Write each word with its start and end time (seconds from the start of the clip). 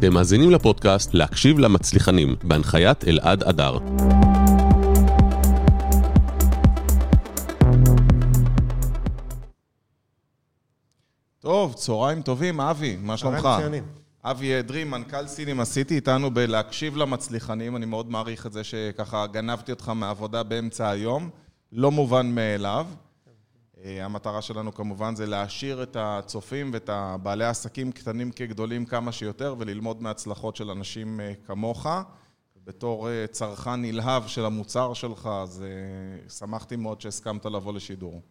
אתם 0.00 0.14
מאזינים 0.14 0.50
לפודקאסט 0.50 1.14
להקשיב 1.14 1.58
למצליחנים, 1.58 2.36
בהנחיית 2.44 3.04
אלעד 3.04 3.42
אדר. 3.42 3.78
טוב, 11.40 11.72
צהריים 11.72 12.22
טובים, 12.22 12.60
אבי, 12.60 12.96
מה 13.02 13.16
שלומך? 13.16 13.48
אבי 14.24 14.58
אדרי, 14.58 14.84
מנכ"ל 14.84 15.26
סינימה 15.26 15.64
סיטי, 15.64 15.94
איתנו 15.94 16.30
בלהקשיב 16.30 16.96
למצליחנים, 16.96 17.76
אני 17.76 17.86
מאוד 17.86 18.10
מעריך 18.10 18.46
את 18.46 18.52
זה 18.52 18.64
שככה 18.64 19.26
גנבתי 19.26 19.72
אותך 19.72 19.88
מהעבודה 19.88 20.42
באמצע 20.42 20.88
היום, 20.88 21.30
לא 21.72 21.90
מובן 21.90 22.26
מאליו. 22.34 22.86
אה, 23.84 24.04
המטרה 24.04 24.42
שלנו 24.42 24.74
כמובן 24.74 25.14
זה 25.14 25.26
להעשיר 25.26 25.82
את 25.82 25.96
הצופים 26.00 26.70
ואת 26.72 26.88
הבעלי 26.88 27.44
העסקים 27.44 27.92
קטנים 27.92 28.30
כגדולים 28.30 28.84
כמה 28.86 29.12
שיותר 29.12 29.54
וללמוד 29.58 30.02
מהצלחות 30.02 30.56
של 30.56 30.70
אנשים 30.70 31.20
אה, 31.20 31.32
כמוך. 31.46 31.86
בתור 32.64 33.08
אה, 33.08 33.26
צרכן 33.30 33.82
נלהב 33.82 34.26
של 34.26 34.44
המוצר 34.44 34.94
שלך, 34.94 35.26
אז 35.42 35.64
שמחתי 36.38 36.76
מאוד 36.76 37.00
שהסכמת 37.00 37.46
לבוא 37.46 37.72
לשידור. 37.72 38.22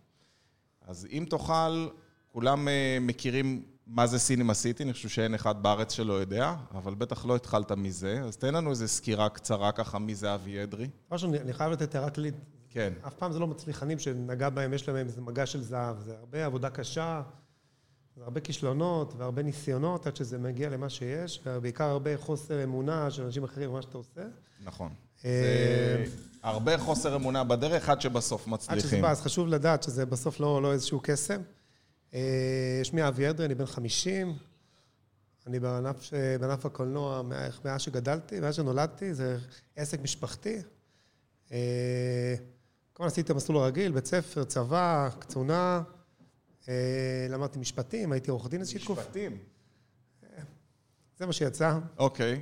אז 0.88 1.08
אם 1.12 1.26
תוכל, 1.30 1.88
כולם 2.28 2.68
מכירים 3.02 3.64
מה 3.88 4.08
זה 4.08 4.20
סינימה 4.20 4.54
סיטי, 4.54 4.84
אני 4.84 4.94
חושב 4.94 5.10
שאין 5.10 5.34
אחד 5.34 5.64
בארץ 5.64 5.94
שלא 5.94 6.14
יודע, 6.14 6.56
אבל 6.72 6.96
בטח 6.96 7.26
לא 7.26 7.36
התחלת 7.36 7.72
מזה, 7.72 8.22
אז 8.24 8.38
תן 8.38 8.54
לנו 8.54 8.70
איזו 8.70 8.88
סקירה 8.88 9.30
קצרה 9.30 9.72
ככה, 9.72 10.00
מי 10.00 10.16
זה 10.16 10.34
אבי 10.34 10.64
אדרי. 10.64 10.88
משהו, 11.12 11.34
אני 11.34 11.54
חייב 11.54 11.72
לתת 11.72 11.96
הערה 11.96 12.10
כללית. 12.10 12.36
כן. 12.70 12.94
אף 13.08 13.14
פעם 13.14 13.32
זה 13.32 13.40
לא 13.40 13.48
מצליחנים 13.48 14.00
שנגע 14.00 14.50
בהם, 14.50 14.74
יש 14.74 14.88
להם 14.88 14.98
איזה 14.98 15.22
מגע 15.22 15.46
של 15.46 15.62
זהב. 15.62 16.00
זה 16.00 16.18
הרבה 16.18 16.46
עבודה 16.46 16.70
קשה, 16.70 17.22
זה 18.16 18.24
הרבה 18.24 18.40
כישלונות 18.40 19.14
והרבה 19.18 19.44
ניסיונות 19.44 20.08
עד 20.08 20.16
שזה 20.16 20.38
מגיע 20.38 20.70
למה 20.70 20.90
שיש, 20.90 21.42
ובעיקר 21.46 21.84
הרבה 21.84 22.18
חוסר 22.18 22.64
אמונה 22.64 23.12
של 23.12 23.24
אנשים 23.24 23.44
אחרים 23.44 23.70
במה 23.70 23.82
שאתה 23.82 23.98
עושה. 23.98 24.22
נכון. 24.64 24.94
אה, 25.26 25.32
זה 26.06 26.06
הרבה 26.44 26.78
חוסר 26.78 27.16
אמונה 27.16 27.44
בדרך 27.44 27.90
עד 27.90 28.02
שבסוף 28.02 28.42
עד 28.42 28.60
שזה 28.60 28.72
מצליחים. 28.76 29.02
בא, 29.02 29.12
אז 29.12 29.22
חשוב 29.22 29.48
לדעת 29.48 29.84
שזה 29.84 30.06
בסוף 30.06 30.40
לא, 30.40 30.62
לא 30.62 30.74
איזשהו 30.74 31.00
קסם. 31.04 31.42
אה, 32.14 32.80
שמי 32.84 33.08
אבי 33.08 33.30
אדרי, 33.30 33.46
אני 33.46 33.56
בן 33.56 33.66
50. 33.66 34.36
אני 35.48 35.60
בענף, 35.60 36.14
אה, 36.14 36.38
בענף 36.40 36.66
הקולנוע 36.66 37.22
מאז 37.66 37.82
שגדלתי, 37.82 38.40
מאז 38.40 38.56
שנולדתי, 38.56 39.14
זה 39.14 39.38
עסק 39.76 40.02
משפחתי. 40.02 40.58
אה, 43.00 43.04
כמובן 43.04 43.12
עשיתי 43.12 43.26
את 43.26 43.30
המסלול 43.30 43.58
הרגיל, 43.58 43.92
בית 43.92 44.06
ספר, 44.06 44.44
צבא, 44.44 45.10
קצונה. 45.20 45.82
אה, 46.70 47.28
למדתי 47.30 47.60
משפטים, 47.60 48.12
הייתי 48.12 48.32
עורך 48.32 48.50
דין 48.50 48.60
איזושהי 48.60 48.80
תקופה. 48.80 49.02
משפטים. 49.02 49.38
זה 51.18 51.26
מה 51.26 51.34
שיצא. 51.34 51.78
אוקיי. 51.98 52.42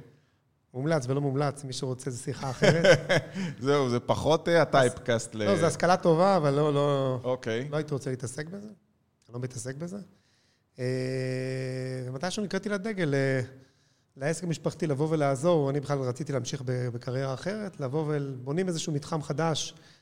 מומלץ 0.74 1.06
ולא 1.08 1.22
מומלץ, 1.22 1.64
מי 1.64 1.74
שרוצה 1.74 2.12
זו 2.12 2.24
שיחה 2.24 2.50
אחרת. 2.50 3.00
זהו, 3.60 3.90
זה 3.90 4.00
פחות 4.00 4.50
אה, 4.50 4.62
הטייפקאסט 4.62 5.36
ל... 5.36 5.44
לא, 5.44 5.58
זו 5.58 5.66
השכלה 5.66 5.98
טובה, 5.98 6.38
אבל 6.38 6.54
לא, 6.54 6.74
לא, 6.74 7.20
אוקיי. 7.24 7.68
לא 7.70 7.78
הייתי 7.78 7.94
רוצה 7.94 8.10
להתעסק 8.10 8.46
בזה. 8.46 8.68
אני 8.68 9.34
לא 9.34 9.40
מתעסק 9.40 9.76
בזה. 9.76 9.98
אה, 10.80 10.86
ומתישהו 12.06 12.44
נקראתי 12.44 12.70
לדגל, 12.70 13.14
אה, 13.14 13.42
לעסק 14.18 14.44
המשפחתי, 14.44 14.88
לבוא 14.88 15.08
ולעזור. 15.10 15.70
אני 15.70 15.80
בכלל 15.80 16.00
רציתי 16.00 16.32
להמשיך 16.32 16.62
בקריירה 16.66 17.34
אחרת, 17.34 17.80
לבוא 17.80 18.06
ובונים 18.08 18.68
איזשהו 18.68 18.94
מתחם 18.94 19.22
חדש 19.22 19.74
אה, 19.78 19.97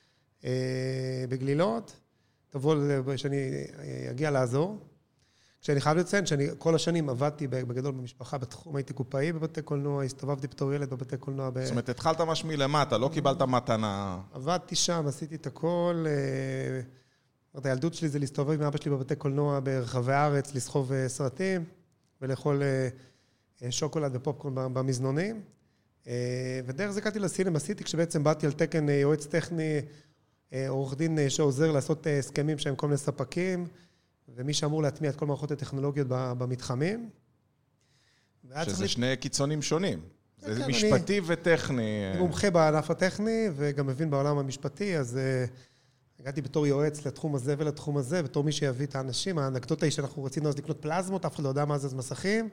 בגלילות, 1.29 1.99
תבוא, 2.49 2.75
שאני 3.15 3.37
אה, 3.79 4.07
אגיע 4.11 4.31
לעזור. 4.31 4.79
כשאני 5.61 5.81
חייב 5.81 5.97
לציין 5.97 6.25
שאני 6.25 6.47
כל 6.57 6.75
השנים 6.75 7.09
עבדתי 7.09 7.47
בגדול 7.47 7.91
במשפחה 7.91 8.37
בתחום, 8.37 8.75
הייתי 8.75 8.93
קופאי 8.93 9.31
בבתי 9.33 9.61
קולנוע, 9.61 10.03
הסתובבתי 10.03 10.47
בתור 10.47 10.73
ילד 10.73 10.89
בבתי 10.89 11.17
קולנוע. 11.17 11.49
ב- 11.49 11.61
זאת 11.61 11.71
אומרת, 11.71 11.89
התחלת 11.89 12.21
ממש 12.21 12.45
מלמטה, 12.45 12.97
לא 12.97 13.09
קיבלת 13.13 13.41
מתנה. 13.41 14.21
עבדתי 14.33 14.75
שם, 14.75 15.05
עשיתי 15.07 15.35
את 15.35 15.47
הכל. 15.47 16.05
אה, 16.07 16.81
זאת 16.81 17.53
אומרת, 17.53 17.65
הילדות 17.65 17.93
שלי 17.93 18.09
זה 18.09 18.19
להסתובב 18.19 18.51
עם 18.61 18.61
אבא 18.61 18.77
שלי 18.81 18.91
בבתי 18.91 19.15
קולנוע 19.15 19.59
ברחבי 19.63 20.13
הארץ, 20.13 20.55
לסחוב 20.55 20.91
אה, 20.91 21.09
סרטים 21.09 21.63
ולאכול 22.21 22.63
אה, 22.63 22.87
אה, 23.63 23.71
שוקולד 23.71 24.11
ופופקורן 24.15 24.73
במזנונים. 24.73 25.41
אה, 26.07 26.59
ודרך 26.65 26.91
זה 26.91 26.99
הגעתי 26.99 27.19
לסינמה 27.19 27.59
סיטי, 27.59 27.83
כשבעצם 27.83 28.23
באתי 28.23 28.45
על 28.45 28.51
תקן 28.51 28.89
אה, 28.89 28.93
יועץ 28.93 29.25
טכני, 29.25 29.63
אה, 29.63 29.79
עורך 30.67 30.95
דין 30.97 31.19
אה, 31.19 31.29
שעוזר 31.29 31.71
לעשות 31.71 32.07
אה, 32.07 32.19
הסכמים 32.19 32.57
שהם 32.57 32.75
כל 32.75 32.87
מיני 32.87 32.97
ספקים, 32.97 33.67
ומי 34.35 34.53
שאמור 34.53 34.81
להטמיע 34.83 35.09
את 35.11 35.15
כל 35.15 35.25
מערכות 35.25 35.51
הטכנולוגיות 35.51 36.07
במתחמים. 36.09 37.09
שזה 38.63 38.87
שני 38.87 39.17
קיצונים 39.17 39.61
שונים. 39.61 39.99
כן, 40.41 40.53
זה 40.53 40.65
אני- 40.65 40.73
משפטי 40.73 41.21
וטכני. 41.25 42.11
אני 42.11 42.19
מומחה 42.19 42.49
בענף 42.49 42.91
הטכני 42.91 43.47
וגם 43.55 43.87
מבין 43.87 44.09
בעולם 44.09 44.37
המשפטי, 44.37 44.97
אז 44.97 45.19
uh, 45.47 45.49
הגעתי 46.19 46.41
בתור 46.41 46.67
יועץ 46.67 47.05
לתחום 47.05 47.35
הזה 47.35 47.55
ולתחום 47.57 47.97
הזה, 47.97 48.23
בתור 48.23 48.43
מי 48.43 48.51
שיביא 48.51 48.85
את 48.85 48.95
האנשים. 48.95 49.37
האנקדוטה 49.37 49.85
היא 49.85 49.91
שאנחנו 49.91 50.23
רצינו 50.23 50.49
אז 50.49 50.57
לקנות 50.57 50.81
פלזמות, 50.81 51.25
אף 51.25 51.35
אחד 51.35 51.43
לא 51.43 51.49
יודע 51.49 51.65
מה 51.65 51.77
זה 51.77 51.87
אז 51.87 51.93
מסכים, 51.93 52.49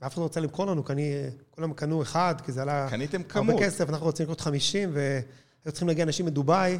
ואף 0.00 0.12
אחד 0.12 0.20
לא 0.20 0.24
רצה 0.26 0.40
למכור 0.40 0.66
לנו, 0.66 0.82
אני, 0.90 1.12
כולם 1.50 1.72
קנו 1.72 2.02
אחד, 2.02 2.34
כי 2.44 2.52
זה 2.52 2.62
עלה 2.62 2.86
קניתם 2.90 3.20
הרבה 3.20 3.32
כמות. 3.32 3.62
כסף, 3.62 3.88
אנחנו 3.88 4.06
רוצים 4.06 4.24
לקנות 4.24 4.40
50, 4.40 4.90
והיו 4.92 5.22
צריכים 5.72 5.88
להגיע 5.88 6.04
אנשים 6.04 6.26
מדובאי, 6.26 6.78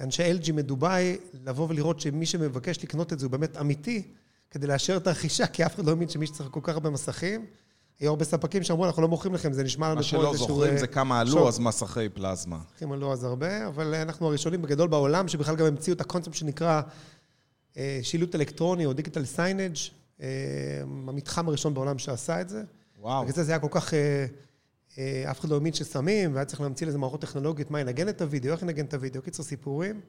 אנשי 0.00 0.32
LG 0.32 0.52
מדובאי, 0.52 1.16
לבוא 1.44 1.66
ולראות 1.68 2.00
שמי 2.00 2.26
שמבקש 2.26 2.84
לקנות 2.84 3.12
את 3.12 3.18
זה 3.18 3.26
הוא 3.26 3.30
באמת 3.30 3.56
אמיתי, 3.56 4.02
כדי 4.50 4.66
לאשר 4.66 4.96
את 4.96 5.06
הרכישה, 5.06 5.46
כי 5.46 5.66
אף 5.66 5.74
אחד 5.74 5.84
לא 5.84 5.90
האמין 5.90 6.08
שמי 6.08 6.26
שצריך 6.26 6.48
כל 6.50 6.60
כך 6.62 6.74
הרבה 6.74 6.90
מסכים. 6.90 7.46
היו 8.00 8.10
הרבה 8.10 8.24
ספקים 8.24 8.62
שאמרו, 8.62 8.86
אנחנו 8.86 9.02
לא 9.02 9.08
מוכרים 9.08 9.34
לכם, 9.34 9.52
זה 9.52 9.62
נשמע 9.62 9.86
לנו 9.86 9.96
מה 9.96 10.00
כמו 10.00 10.08
שלא 10.08 10.28
איזשהו... 10.28 10.48
זוכרים 10.48 10.74
אה, 10.74 10.78
זה 10.78 10.86
כמה 10.86 11.20
עלו. 11.20 11.48
אז 11.48 11.58
מסכי 11.58 12.08
פלזמה. 12.08 12.58
מסכים 12.72 12.92
לא 12.92 13.12
אז 13.12 13.24
הרבה, 13.24 13.66
אבל 13.66 13.94
אנחנו 13.94 14.26
הראשונים 14.26 14.62
בגדול 14.62 14.88
בעולם, 14.88 15.28
שבכלל 15.28 15.56
גם 15.56 15.66
המציאו 15.66 15.96
את 15.96 16.00
הקונספט 16.00 16.34
שנקרא 16.34 16.80
אה, 17.76 18.00
שילוט 18.02 18.34
אלקטרוני 18.34 18.86
או 18.86 18.92
digital 18.92 19.24
signage, 19.24 19.76
המתחם 21.08 21.48
הראשון 21.48 21.74
בעולם 21.74 21.98
שעשה 21.98 22.40
את 22.40 22.48
זה. 22.48 22.62
וואו. 22.98 23.22
בגלל 23.22 23.34
זה 23.34 23.44
זה 23.44 23.52
היה 23.52 23.58
כל 23.58 23.68
כך... 23.70 23.94
אה, 25.00 25.30
אף 25.30 25.40
אחד 25.40 25.48
לא 25.48 25.54
האמין 25.54 25.72
ששמים, 25.72 26.34
והיה 26.34 26.44
צריך 26.44 26.60
להמציא 26.60 26.86
לזה 26.86 26.98
מערכות 26.98 27.20
טכנולוגיות, 27.20 27.70
מה 27.70 27.80
ינגן 27.80 28.08
את 28.08 28.22
הוידאו, 28.22 28.52
איך 28.52 28.62
ינגן 28.62 28.84
את 28.84 28.94
הוידאו, 28.94 29.22
קיצור 29.22 29.44
סיפורים. 29.44 30.00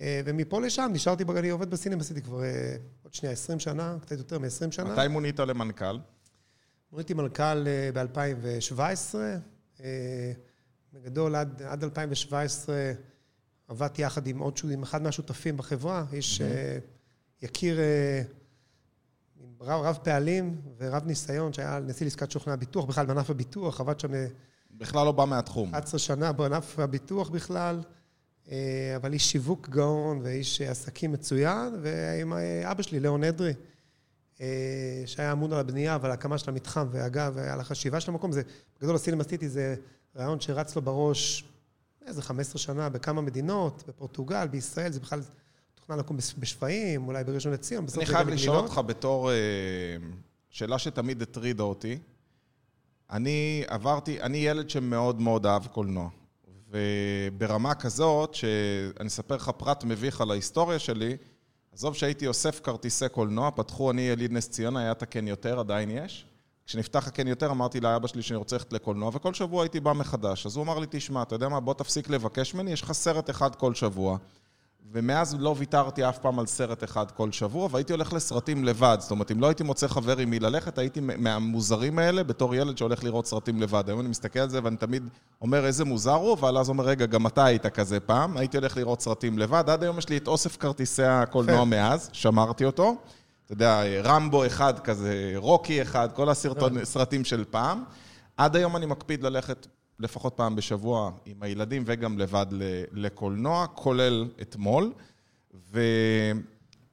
אה, 0.00 0.20
ומפה 0.24 0.60
לשם 0.60 0.90
נשארתי, 0.92 1.24
אני 1.36 1.50
עובד 1.50 1.70
בסינמה, 1.70 2.00
עשיתי 2.00 2.22
כבר 2.22 2.44
אה, 2.44 2.76
עוד 3.02 3.14
שנייה 3.14 3.32
20 3.32 3.60
שנה, 3.60 3.96
קצת 4.00 4.18
יותר 4.18 4.38
מ-20 4.38 4.70
שנה. 4.70 4.92
מתי 4.92 5.08
מונית 5.08 5.40
למנכ"ל? 5.40 5.98
מוניתי 6.92 7.14
מנכ"ל 7.14 7.64
ב-2017. 7.94 9.14
בגדול, 10.92 11.34
עד, 11.34 11.62
עד 11.62 11.84
2017 11.84 12.92
עבדתי 13.68 14.02
יחד 14.02 14.26
עם 14.26 14.38
עוד, 14.38 14.58
עם 14.72 14.82
אחד 14.82 15.02
מהשותפים 15.02 15.56
בחברה, 15.56 16.04
איש 16.12 16.40
אה, 16.40 16.78
יקיר 17.42 17.78
עם 19.42 19.50
רב, 19.60 19.80
רב 19.82 19.98
פעלים 20.02 20.60
ורב 20.78 21.02
ניסיון, 21.06 21.52
שהיה 21.52 21.80
נשיא 21.80 22.06
לעסקת 22.06 22.30
שוכני 22.30 22.52
הביטוח, 22.52 22.84
בכלל 22.84 23.06
בענף 23.06 23.30
הביטוח, 23.30 23.80
עבד 23.80 24.00
שם 24.00 24.14
אה, 24.14 24.26
בכלל 24.70 25.06
לא 25.06 25.12
בא 25.12 25.24
מהתחום. 25.24 25.74
11 25.74 25.98
שנה 25.98 26.32
בענף 26.32 26.78
הביטוח 26.78 27.28
בכלל, 27.28 27.80
אה, 28.50 28.96
אבל 28.96 29.12
איש 29.12 29.32
שיווק 29.32 29.68
גאון 29.68 30.20
ואיש 30.22 30.60
עסקים 30.60 31.12
מצוין, 31.12 31.74
ועם 31.82 32.32
אה, 32.32 32.70
אבא 32.70 32.82
שלי, 32.82 33.00
ליאון 33.00 33.24
אדרי, 33.24 33.52
אה, 34.40 35.02
שהיה 35.06 35.32
אמון 35.32 35.52
על 35.52 35.58
הבנייה 35.58 35.98
ועל 36.00 36.10
ההקמה 36.10 36.38
של 36.38 36.50
המתחם, 36.50 36.86
ואגב, 36.90 37.38
על 37.38 37.60
החשיבה 37.60 38.00
של 38.00 38.10
המקום, 38.10 38.32
זה, 38.32 38.42
בגדול 38.76 38.94
הסינמה 38.94 39.24
סיטי 39.24 39.48
זה 39.48 39.74
רעיון 40.16 40.40
שרץ 40.40 40.76
לו 40.76 40.82
בראש 40.82 41.44
איזה 42.06 42.22
15 42.22 42.58
שנה 42.58 42.88
בכמה 42.88 43.20
מדינות, 43.20 43.84
בפורטוגל, 43.88 44.46
בישראל, 44.46 44.92
זה 44.92 45.00
בכלל 45.00 45.20
תוכנן 45.82 45.98
לקום 45.98 46.16
בש- 46.16 46.34
בשפיים, 46.38 47.08
אולי 47.08 47.24
בראשון 47.24 47.52
לציון, 47.52 47.86
בסוף 47.86 47.98
אני 47.98 48.06
חייב 48.06 48.28
לשאול. 48.28 48.56
אותך 48.56 48.80
בתור 48.86 49.30
אה, 49.30 49.36
שאלה 50.50 50.78
שתמיד 50.78 51.22
הטרידה 51.22 51.62
אותי. 51.62 51.98
אני 53.10 53.64
עברתי, 53.66 54.20
אני 54.20 54.38
ילד 54.38 54.70
שמאוד 54.70 55.20
מאוד 55.20 55.46
אהב 55.46 55.66
קולנוע. 55.66 56.08
וברמה 56.70 57.74
כזאת, 57.74 58.34
שאני 58.34 59.06
אספר 59.08 59.36
לך 59.36 59.48
פרט 59.56 59.84
מביך 59.84 60.20
על 60.20 60.30
ההיסטוריה 60.30 60.78
שלי, 60.78 61.16
עזוב 61.72 61.94
שהייתי 61.94 62.26
אוסף 62.26 62.60
כרטיסי 62.60 63.08
קולנוע, 63.08 63.50
פתחו 63.50 63.90
אני 63.90 64.02
יליד 64.02 64.32
נס 64.32 64.48
ציונה, 64.50 64.80
היה 64.80 64.92
את 64.92 65.02
הקן 65.02 65.28
יותר, 65.28 65.60
עדיין 65.60 65.90
יש. 65.90 66.26
כשנפתח 66.66 67.08
הקן 67.08 67.28
יותר, 67.28 67.50
אמרתי 67.50 67.80
לאבא 67.80 68.08
שלי 68.08 68.22
שאני 68.22 68.38
רוצה 68.38 68.56
ללכת 68.56 68.72
לקולנוע, 68.72 69.10
וכל 69.14 69.34
שבוע 69.34 69.62
הייתי 69.62 69.80
בא 69.80 69.92
מחדש. 69.92 70.46
אז 70.46 70.56
הוא 70.56 70.64
אמר 70.64 70.78
לי, 70.78 70.86
תשמע, 70.90 71.22
אתה 71.22 71.34
יודע 71.34 71.48
מה, 71.48 71.60
בוא 71.60 71.74
תפסיק 71.74 72.10
לבקש 72.10 72.54
ממני, 72.54 72.72
יש 72.72 72.82
לך 72.82 72.92
סרט 72.92 73.30
אחד 73.30 73.54
כל 73.54 73.74
שבוע. 73.74 74.18
ומאז 74.92 75.36
לא 75.38 75.54
ויתרתי 75.58 76.08
אף 76.08 76.18
פעם 76.18 76.38
על 76.38 76.46
סרט 76.46 76.84
אחד 76.84 77.10
כל 77.10 77.32
שבוע, 77.32 77.68
והייתי 77.70 77.92
הולך 77.92 78.12
לסרטים 78.12 78.64
לבד. 78.64 78.96
זאת 79.00 79.10
אומרת, 79.10 79.30
אם 79.30 79.40
לא 79.40 79.46
הייתי 79.46 79.62
מוצא 79.62 79.88
חבר 79.88 80.18
עם 80.18 80.30
מי 80.30 80.38
ללכת, 80.38 80.78
הייתי 80.78 81.00
מהמוזרים 81.00 81.98
האלה 81.98 82.22
בתור 82.22 82.54
ילד 82.54 82.78
שהולך 82.78 83.04
לראות 83.04 83.26
סרטים 83.26 83.62
לבד. 83.62 83.84
היום 83.86 84.00
אני 84.00 84.08
מסתכל 84.08 84.38
על 84.38 84.48
זה 84.48 84.60
ואני 84.62 84.76
תמיד 84.76 85.08
אומר 85.42 85.66
איזה 85.66 85.84
מוזר 85.84 86.14
הוא, 86.14 86.34
אבל 86.34 86.58
אז 86.58 86.68
אומר, 86.68 86.84
רגע, 86.84 87.06
גם 87.06 87.26
אתה 87.26 87.44
היית 87.44 87.66
כזה 87.66 88.00
פעם. 88.00 88.36
הייתי 88.36 88.56
הולך 88.56 88.76
לראות 88.76 89.00
סרטים 89.00 89.38
לבד. 89.38 89.64
עד 89.70 89.82
היום 89.82 89.98
יש 89.98 90.08
לי 90.08 90.16
את 90.16 90.28
אוסף 90.28 90.56
כרטיסי 90.56 91.02
הקולנוע. 91.02 91.64
מאז, 91.64 92.10
שמרתי 92.12 92.64
אותו. 92.64 92.96
אתה 93.44 93.52
יודע, 93.52 93.82
רמבו 94.02 94.46
אחד 94.46 94.78
כזה, 94.78 95.32
רוקי 95.36 95.82
אחד, 95.82 96.08
כל 96.14 96.28
הסרטים 96.82 97.24
של 97.24 97.44
פעם. 97.50 97.84
עד 98.36 98.56
היום 98.56 98.76
אני 98.76 98.86
מקפיד 98.86 99.22
ללכת 99.22 99.66
לפחות 99.98 100.32
פעם 100.36 100.56
בשבוע 100.56 101.10
עם 101.26 101.42
הילדים 101.42 101.82
וגם 101.86 102.18
לבד 102.18 102.46
לקולנוע, 102.92 103.66
כולל 103.66 104.28
אתמול. 104.42 104.92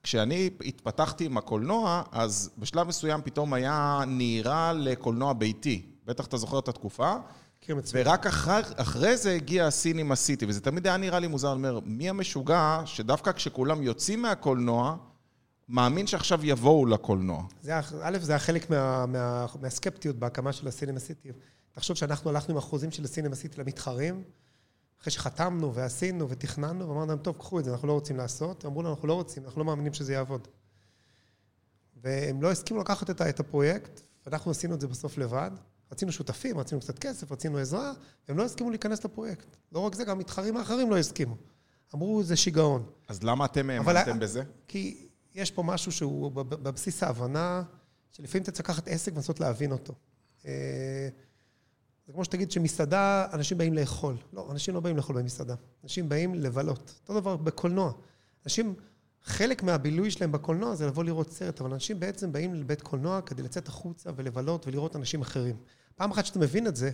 וכשאני 0.02 0.50
התפתחתי 0.66 1.26
עם 1.26 1.38
הקולנוע, 1.38 2.04
אז 2.12 2.50
בשלב 2.58 2.88
מסוים 2.88 3.22
פתאום 3.24 3.54
היה 3.54 4.02
נהירה 4.08 4.74
לקולנוע 4.74 5.34
ביתי. 5.34 5.86
בטח 6.06 6.26
אתה 6.26 6.38
זוכר 6.38 6.60
את 6.60 6.68
התקופה. 6.68 7.16
כן. 7.62 7.74
ורק 7.94 8.26
אחר, 8.26 8.60
אחרי 8.76 9.18
זה 9.18 9.32
הגיע 9.32 9.68
הסינימה 9.68 10.16
סיטי, 10.16 10.46
וזה 10.46 10.62
תמיד 10.62 10.88
היה 10.88 10.98
נראה 10.98 11.20
לי 11.20 11.28
מוזר, 11.28 11.54
אני 11.54 11.58
אומר, 11.58 11.80
מי 11.86 12.10
המשוגע 12.10 12.82
שדווקא 12.86 13.32
כשכולם 13.32 13.84
יוצאים 13.84 14.22
מהקולנוע, 14.22 14.96
מאמין 15.70 16.08
שעכשיו 16.08 16.46
יבואו 16.46 16.86
לקולנוע. 16.86 17.44
זה, 17.62 17.80
א', 18.02 18.18
זה 18.22 18.32
היה 18.32 18.40
חלק 18.40 18.70
מה, 18.70 19.06
מה, 19.06 19.46
מהסקפטיות 19.62 20.16
בהקמה 20.16 20.54
של 20.54 20.68
הסינמה 20.68 21.00
סיטי. 21.00 21.30
תחשוב 21.72 21.98
שאנחנו 21.98 22.30
הלכנו 22.30 22.52
עם 22.54 22.58
החוזים 22.58 22.92
של 22.92 23.04
הסינמה 23.04 23.36
סיטי 23.36 23.62
למתחרים, 23.62 24.24
אחרי 25.02 25.12
שחתמנו 25.12 25.74
ועשינו 25.74 26.30
ותכננו, 26.30 26.90
ואמרנו 26.90 27.06
להם, 27.06 27.18
טוב, 27.18 27.38
קחו 27.38 27.60
את 27.60 27.66
זה, 27.66 27.72
אנחנו 27.72 27.88
לא 27.88 27.94
רוצים 27.94 28.18
לעשות. 28.18 28.66
אמרו 28.66 28.82
לנו, 28.82 28.94
אנחנו 28.94 29.08
לא 29.08 29.14
רוצים, 29.14 29.46
אנחנו 29.46 29.60
לא 29.60 29.66
מאמינים 29.66 29.94
שזה 29.94 30.14
יעבוד. 30.14 30.48
והם 32.04 32.42
לא 32.42 32.52
הסכימו 32.52 32.80
לקחת 32.80 33.10
את, 33.10 33.40
הפרויקט, 33.40 34.02
ואנחנו 34.26 34.52
עשינו 34.52 34.76
את 34.76 34.82
זה 34.82 34.88
בסוף 34.88 35.18
לבד. 35.18 35.52
רצינו 35.92 36.12
שותפים, 36.12 36.58
רצינו 36.58 36.82
קצת 36.82 37.00
כסף, 37.00 37.32
רצינו 37.32 37.58
עזרה, 37.58 37.94
והם 38.28 38.38
לא 38.38 38.44
הסכימו 38.46 38.70
להיכנס 38.70 39.06
לפרויקט. 39.06 39.56
לא 39.72 39.80
רק 39.80 39.96
זה, 39.96 40.04
גם 40.06 40.18
המתחרים 40.18 40.58
האחרים 40.58 40.90
לא 40.90 40.98
הסכימו. 40.98 41.36
אמרו, 41.96 42.24
זה 42.24 42.36
שיגעון. 42.36 42.90
אז 43.08 43.24
למה 43.24 43.46
אתם 43.46 43.70
האמנתם 43.70 44.20
בזה? 44.20 44.44
כי 44.68 45.08
יש 45.36 45.52
פה 45.52 45.64
משהו 45.64 45.92
שהוא 45.92 46.32
בב- 46.32 46.56
בבסיס 46.56 47.04
ההבנה, 47.04 47.64
שלפעמים 48.12 48.44
אתה 48.44 48.52
צריך 48.52 48.70
לקחת 48.70 48.88
עסק 48.88 49.12
ולנסות 49.14 49.40
להבין 49.40 49.72
אותו. 49.72 49.94
זה 52.10 52.14
כמו 52.14 52.26
שתגיד 52.26 52.52
שמסעדה, 52.52 53.28
אנשים 53.34 53.58
באים 53.58 53.74
לאכול. 53.74 54.18
לא, 54.34 54.48
אנשים 54.52 54.74
לא 54.74 54.80
באים 54.80 54.98
לאכול 54.98 55.16
במסעדה. 55.16 55.56
אנשים 55.84 56.10
באים 56.10 56.36
לבלות. 56.36 57.00
אותו 57.02 57.20
דבר 57.20 57.38
בקולנוע. 57.38 57.92
אנשים, 58.46 58.76
חלק 59.24 59.64
מהבילוי 59.64 60.12
שלהם 60.12 60.32
בקולנוע 60.32 60.76
זה 60.76 60.88
לבוא 60.88 61.04
לראות 61.04 61.32
סרט, 61.32 61.62
אבל 61.62 61.74
אנשים 61.74 62.00
בעצם 62.00 62.32
באים 62.32 62.54
לבית 62.54 62.82
קולנוע 62.82 63.22
כדי 63.22 63.44
לצאת 63.44 63.68
החוצה 63.68 64.10
ולבלות 64.16 64.68
ולראות 64.68 64.96
אנשים 64.96 65.22
אחרים. 65.22 65.56
פעם 65.96 66.12
אחת 66.12 66.26
שאתה 66.26 66.40
מבין 66.40 66.68
את 66.68 66.76
זה, 66.76 66.92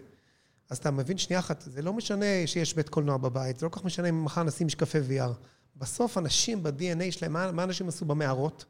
אז 0.70 0.78
אתה 0.78 0.92
מבין 0.92 1.18
שנייה 1.18 1.40
אחת, 1.40 1.62
זה 1.62 1.82
לא 1.82 1.94
משנה 1.94 2.26
שיש 2.46 2.74
בית 2.74 2.90
קולנוע 2.90 3.18
בבית, 3.18 3.60
זה 3.60 3.66
לא 3.66 3.70
כל 3.70 3.80
כך 3.80 3.86
משנה 3.86 4.10
אם 4.10 4.26
מחר 4.26 4.44
נשים 4.44 4.68
משקפי 4.68 4.98
VR. 4.98 5.34
בסוף 5.76 6.18
אנשים 6.18 6.64
ב-DNA 6.64 7.12
שלהם, 7.12 7.34
מה, 7.34 7.52
מה 7.52 7.64
אנשים 7.64 7.88
עשו 7.88 8.06
במערות? 8.06 8.66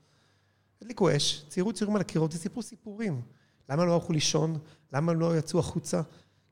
הדליקו 0.82 1.16
אש, 1.16 1.46
ציירו 1.50 1.74
ציורים 1.74 1.96
על 1.96 2.02
הקירות 2.02 2.34
וסיפרו 2.34 2.62
סיפורים. 2.62 3.22
למה 3.70 3.86
לא 3.86 3.94
הלכו 3.94 4.14
לישון? 4.14 4.58
למה 4.94 5.14
לא 5.14 5.38
יצאו 5.38 5.60
החוצה? 5.60 6.02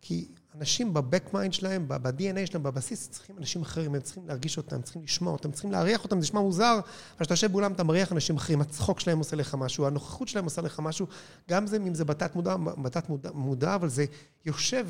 כי 0.06 0.28
אנשים 0.56 0.94
ב 0.94 1.02
back 1.02 1.34
mind 1.34 1.54
שלהם, 1.54 1.88
ב-DNA 1.88 2.46
שלהם, 2.46 2.64
בבסיס, 2.64 3.10
צריכים 3.10 3.38
אנשים 3.38 3.62
אחרים, 3.62 3.96
הם 3.96 4.02
צריכים 4.02 4.28
להרגיש 4.28 4.58
אותם, 4.58 4.82
צריכים 4.82 5.04
לשמוע 5.04 5.34
אותם, 5.34 5.52
צריכים 5.52 5.72
להריח 5.72 6.04
אותם, 6.04 6.16
זה 6.16 6.22
נשמע 6.22 6.42
מוזר, 6.42 6.80
אבל 6.84 7.20
כשאתה 7.20 7.34
יושב 7.34 7.52
באולם 7.52 7.74
אתה 7.74 7.84
מריח 7.84 8.12
אנשים 8.12 8.36
אחרים, 8.36 8.62
הצחוק 8.62 9.00
שלהם 9.00 9.18
עושה 9.18 9.36
לך 9.36 9.56
משהו, 9.56 9.86
הנוכחות 9.86 10.28
שלהם 10.28 10.46
עושה 10.46 10.62
לך 10.62 10.80
משהו, 10.80 11.08
גם 11.50 11.68
זה, 11.68 11.78
אם 11.78 11.96
זה 11.96 12.06
בתת 12.06 12.36
מודע, 12.36 12.56
בתת 12.58 13.10
מודע, 13.10 13.30
מודע, 13.34 13.76
אבל 13.76 13.90
זה 13.90 14.06
יושב 14.46 14.88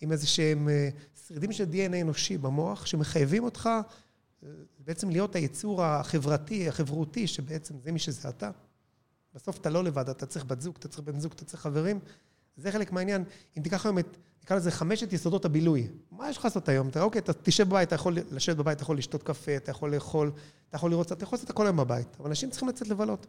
עם 0.00 0.12
איזה 0.12 0.26
שהם 0.26 0.68
אה, 0.68 0.88
שרידים 1.28 1.52
של 1.52 1.64
DNA 1.72 2.02
אנושי 2.02 2.38
במוח, 2.38 2.86
שמחייבים 2.86 3.44
אותך 3.44 3.66
אה, 3.66 4.48
בעצם 4.78 5.10
להיות 5.10 5.36
היצור 5.36 5.84
החברתי, 5.84 6.68
החברותי, 6.68 7.26
שבעצם 7.26 7.74
זה 7.84 7.92
מי 7.92 7.98
שזה 7.98 8.28
אתה. 8.28 8.50
בסוף 9.34 9.58
אתה 9.58 9.70
לא 9.70 9.84
לבד, 9.84 10.08
אתה 10.08 10.26
צריך 10.26 10.44
בת 10.44 10.60
זוג, 10.60 10.74
אתה 10.78 10.88
צריך 10.88 11.02
בן 11.04 11.20
זוג, 11.20 11.32
אתה 11.32 11.44
צריך 11.44 11.62
חברים. 11.62 11.98
זה 12.56 12.72
חלק 12.72 12.92
מהעניין. 12.92 13.24
אם 13.58 13.62
תיקח 13.62 13.86
היום 13.86 13.98
את, 13.98 14.16
נקרא 14.42 14.56
לזה 14.56 14.70
חמשת 14.70 15.12
יסודות 15.12 15.44
הבילוי. 15.44 15.88
מה 16.10 16.30
יש 16.30 16.36
לך 16.36 16.44
לעשות 16.44 16.68
היום? 16.68 16.88
אתה, 16.88 17.02
אוקיי, 17.02 17.18
אתה 17.18 17.32
תשב 17.32 17.68
בבית, 17.68 17.88
אתה 17.88 17.94
יכול 17.94 18.18
לשבת 18.30 18.56
בבית, 18.56 18.76
אתה 18.76 18.82
יכול 18.82 18.98
לשתות 18.98 19.22
קפה, 19.22 19.56
אתה 19.56 19.70
יכול 19.70 19.94
לאכול, 19.94 20.32
אתה 20.68 20.76
יכול 20.76 20.90
לראות, 20.90 21.12
אתה 21.12 21.24
יכול 21.24 21.36
לעשות 21.36 21.50
הכל 21.50 21.66
היום 21.66 21.76
בבית. 21.76 22.16
אבל 22.20 22.28
אנשים 22.28 22.50
צריכים 22.50 22.68
לצאת 22.68 22.88
לבלות. 22.88 23.26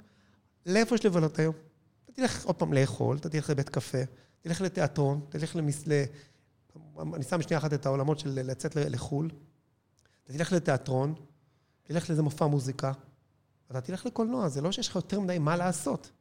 לאיפה 0.66 0.96
יש 0.96 1.06
לבלות 1.06 1.40
היום? 1.40 1.56
אתה 2.04 2.12
תלך 2.14 2.46
עוד 2.46 2.56
פעם 2.56 2.74
לאכול, 2.74 3.18
אתה 3.18 3.30
תלך 3.30 3.50
לבית 3.50 3.70
קפה, 3.70 3.98
תלך 4.42 4.62
לתיאטרון, 4.62 5.22
תלך 5.30 5.56
למס... 5.56 5.88
ל... 5.88 6.04
אני 7.14 7.24
שם 7.24 7.42
שנייה 7.42 7.58
אחת 7.58 7.74
את 7.74 7.86
העולמות 7.86 8.20
של 8.20 8.30
לצאת 8.30 8.76
לחו"ל. 8.76 9.30
אתה 10.24 10.34
תלך 10.34 10.52
לתיאטרון, 10.52 11.14
תלך 11.84 12.10
לאיזה 12.10 12.22
מופע 12.22 12.48
מוזיקה, 12.48 12.92
אתה 13.72 13.82
תלך 13.82 14.06
לקולנוע, 14.06 14.50
זה 14.50 14.62
לא 14.62 14.72
שיש 14.72 14.88
לך 14.88 14.96
יותר 14.96 15.20
מדי 15.20 15.40
מה 15.40 15.58
לעשות. 15.58 16.12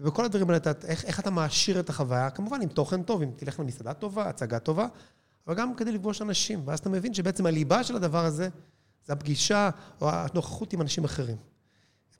ובכל 0.00 0.24
הדברים 0.24 0.50
האלה, 0.50 0.58
איך, 0.84 1.04
איך 1.04 1.20
אתה 1.20 1.30
מעשיר 1.30 1.80
את 1.80 1.88
החוויה? 1.88 2.30
כמובן, 2.30 2.62
עם 2.62 2.68
תוכן 2.68 3.02
טוב, 3.02 3.22
אם 3.22 3.30
תלך 3.36 3.60
למסעדה 3.60 3.94
טובה, 3.94 4.28
הצגה 4.28 4.58
טובה, 4.58 4.86
אבל 5.46 5.54
גם 5.54 5.74
כדי 5.74 5.92
לפגוש 5.92 6.22
אנשים. 6.22 6.62
ואז 6.64 6.78
אתה 6.78 6.88
מבין 6.88 7.14
שבעצם 7.14 7.46
הליבה 7.46 7.84
של 7.84 7.96
הדבר 7.96 8.24
הזה, 8.24 8.48
זה 9.06 9.12
הפגישה 9.12 9.70
או 10.00 10.10
הנוכחות 10.10 10.72
עם 10.72 10.80
אנשים 10.80 11.04
אחרים. 11.04 11.36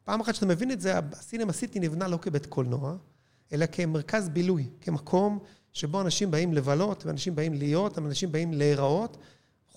פעם 0.04 0.20
אחת 0.20 0.34
שאתה 0.34 0.46
מבין 0.46 0.70
את 0.70 0.80
זה, 0.80 0.98
הסינמה 1.12 1.52
סיטי 1.52 1.80
נבנה 1.80 2.08
לא 2.08 2.16
כבית 2.22 2.46
קולנוע, 2.46 2.96
אלא 3.52 3.66
כמרכז 3.66 4.28
בילוי, 4.28 4.68
כמקום 4.80 5.38
שבו 5.72 6.00
אנשים 6.00 6.30
באים 6.30 6.52
לבלות, 6.54 7.06
ואנשים 7.06 7.34
באים 7.34 7.54
להיות, 7.54 7.98
אנשים 7.98 8.32
באים 8.32 8.52
להיראות. 8.52 9.16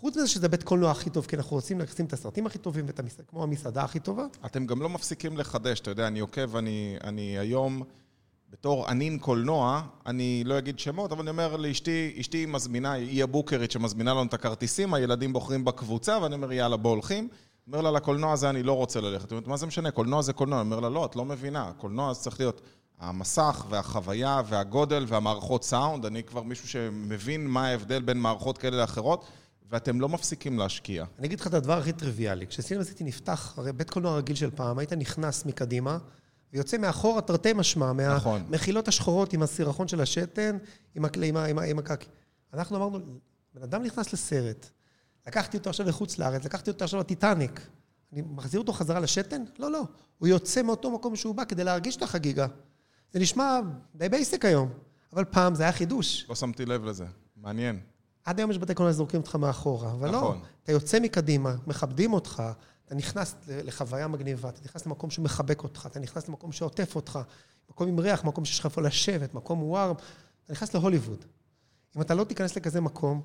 חוץ 0.03 0.17
מזה 0.17 0.27
שזה 0.27 0.49
בית 0.49 0.63
קולנוע 0.63 0.91
הכי 0.91 1.09
טוב, 1.09 1.25
כי 1.25 1.35
אנחנו 1.35 1.55
רוצים 1.55 1.79
לשים 1.79 2.05
את 2.05 2.13
הסרטים 2.13 2.45
הכי 2.45 2.57
טובים. 2.57 2.85
כמו 3.27 3.43
המסעדה 3.43 3.83
הכי 3.83 3.99
טובה. 3.99 4.25
אתם 4.45 4.65
גם 4.65 4.81
לא 4.81 4.89
מפסיקים 4.89 5.37
לחדש, 5.37 5.79
אתה 5.79 5.91
יודע, 5.91 6.07
אני 6.07 6.19
עוקב, 6.19 6.55
אני, 6.55 6.97
אני 7.03 7.39
היום, 7.39 7.83
בתור 8.49 8.87
ענין 8.87 9.19
קולנוע, 9.19 9.81
אני 10.05 10.43
לא 10.45 10.57
אגיד 10.57 10.79
שמות, 10.79 11.11
אבל 11.11 11.21
אני 11.21 11.29
אומר 11.29 11.55
לאשתי, 11.55 12.15
אשתי 12.19 12.45
מזמינה, 12.45 12.91
היא 12.91 13.23
הבוקרית 13.23 13.71
שמזמינה 13.71 14.11
לנו 14.11 14.23
את 14.23 14.33
הכרטיסים, 14.33 14.93
הילדים 14.93 15.33
בוחרים 15.33 15.65
בקבוצה, 15.65 16.17
ואני 16.21 16.35
אומר, 16.35 16.51
יאללה, 16.51 16.77
בוא 16.77 16.89
הולכים. 16.89 17.27
אומר 17.67 17.81
לה, 17.81 17.91
לקולנוע 17.91 18.33
הזה 18.33 18.49
אני 18.49 18.63
לא 18.63 18.73
רוצה 18.73 19.01
ללכת. 19.01 19.31
היא 19.31 19.35
אומרת, 19.35 19.47
מה 19.47 19.57
זה 19.57 19.65
משנה? 19.65 19.91
קולנוע 19.91 20.21
זה 20.21 20.33
קולנוע. 20.33 20.59
אומר 20.59 20.79
לה, 20.79 20.89
לא, 20.89 21.05
את 21.05 21.15
לא 21.15 21.25
מבינה. 21.25 21.71
קולנוע 21.77 22.13
זה 22.13 22.19
צריך 22.19 22.39
להיות 22.39 22.61
המסך 22.99 23.65
והחוויה 23.69 24.41
והגודל 24.45 25.05
והמערכות 25.07 25.63
סאונד. 25.63 26.05
אני 26.05 26.23
כבר 26.23 26.43
מישהו 26.43 26.67
שמבין 26.67 27.47
מה 27.47 27.67
ההבדל 27.67 28.01
בין 28.01 28.17
מערכות 28.17 28.57
כאלה 28.57 28.77
לאחרות, 28.77 29.25
ואתם 29.73 30.01
לא 30.01 30.09
מפסיקים 30.09 30.59
להשקיע. 30.59 31.05
אני 31.19 31.27
אגיד 31.27 31.39
לך 31.39 31.47
את 31.47 31.53
הדבר 31.53 31.77
הכי 31.77 31.91
טריוויאלי. 31.91 32.47
כשסינמה 32.47 32.83
סיטי 32.83 33.03
נפתח, 33.03 33.53
הרי 33.57 33.73
בית 33.73 33.89
קולנוע 33.89 34.17
רגיל 34.17 34.35
של 34.35 34.51
פעם, 34.51 34.79
היית 34.79 34.93
נכנס 34.93 35.45
מקדימה, 35.45 35.97
ויוצא 36.53 36.77
מאחורה 36.77 37.21
תרתי 37.21 37.53
משמע, 37.53 37.93
נכון. 37.93 38.41
מהמחילות 38.41 38.87
השחורות 38.87 39.33
עם 39.33 39.41
הסירחון 39.43 39.87
של 39.87 40.01
השתן, 40.01 40.57
עם, 40.95 41.05
הקל... 41.05 41.23
עם, 41.23 41.79
הקקי. 41.79 42.07
אנחנו 42.53 42.77
אמרנו, 42.77 42.99
בן 43.53 43.63
אדם 43.63 43.83
נכנס 43.83 44.13
לסרט, 44.13 44.69
לקחתי 45.27 45.57
אותו 45.57 45.69
עכשיו 45.69 45.87
לחוץ 45.87 46.17
לארץ, 46.17 46.45
לקחתי 46.45 46.69
אותו 46.69 46.83
עכשיו 46.83 46.99
לטיטניק, 46.99 47.67
אני 48.13 48.21
מחזיר 48.21 48.59
אותו 48.59 48.73
חזרה 48.73 48.99
לשתן? 48.99 49.43
לא, 49.59 49.71
לא. 49.71 49.83
הוא 50.17 50.27
יוצא 50.27 50.61
מאותו 50.61 50.91
מקום 50.91 51.15
שהוא 51.15 51.35
בא 51.35 51.45
כדי 51.45 51.63
להרגיש 51.63 51.95
את 51.95 52.01
החגיגה. 52.01 52.47
זה 53.11 53.19
נשמע 53.19 53.59
די 53.95 54.09
basic 54.09 54.45
היום, 54.45 54.69
אבל 55.13 55.25
פעם 55.25 55.55
זה 55.55 55.63
היה 55.63 55.71
חידוש. 55.71 56.25
לא 56.29 56.35
שמתי 56.35 56.65
לב 56.65 56.85
לזה. 56.85 57.05
מעניין. 57.35 57.79
עד 58.25 58.39
היום 58.39 58.51
יש 58.51 58.57
בתי 58.57 58.73
קולנוע 58.73 58.93
שזורקים 58.93 59.19
אותך 59.19 59.35
מאחורה, 59.35 59.91
אבל 59.91 60.11
לא. 60.11 60.17
נכון. 60.17 60.39
אתה 60.63 60.71
יוצא 60.71 60.99
מקדימה, 60.99 61.55
מכבדים 61.67 62.13
אותך, 62.13 62.43
אתה 62.85 62.95
נכנס 62.95 63.35
לחוויה 63.47 64.07
מגניבה, 64.07 64.49
אתה 64.49 64.61
נכנס 64.65 64.85
למקום 64.85 65.09
שמחבק 65.09 65.63
אותך, 65.63 65.87
אתה 65.91 65.99
נכנס 65.99 66.27
למקום 66.27 66.51
שעוטף 66.51 66.95
אותך, 66.95 67.19
מקום 67.69 67.87
עם 67.87 67.99
ריח, 67.99 68.23
מקום 68.23 68.45
שיש 68.45 68.59
לך 68.59 68.65
איפה 68.65 68.81
לשבת, 68.81 69.33
מקום 69.33 69.63
warm, 69.63 69.95
אתה 70.45 70.53
נכנס 70.53 70.73
להוליווד. 70.73 71.25
אם 71.97 72.01
אתה 72.01 72.13
לא 72.15 72.23
תיכנס 72.23 72.55
לכזה 72.55 72.81
מקום, 72.81 73.21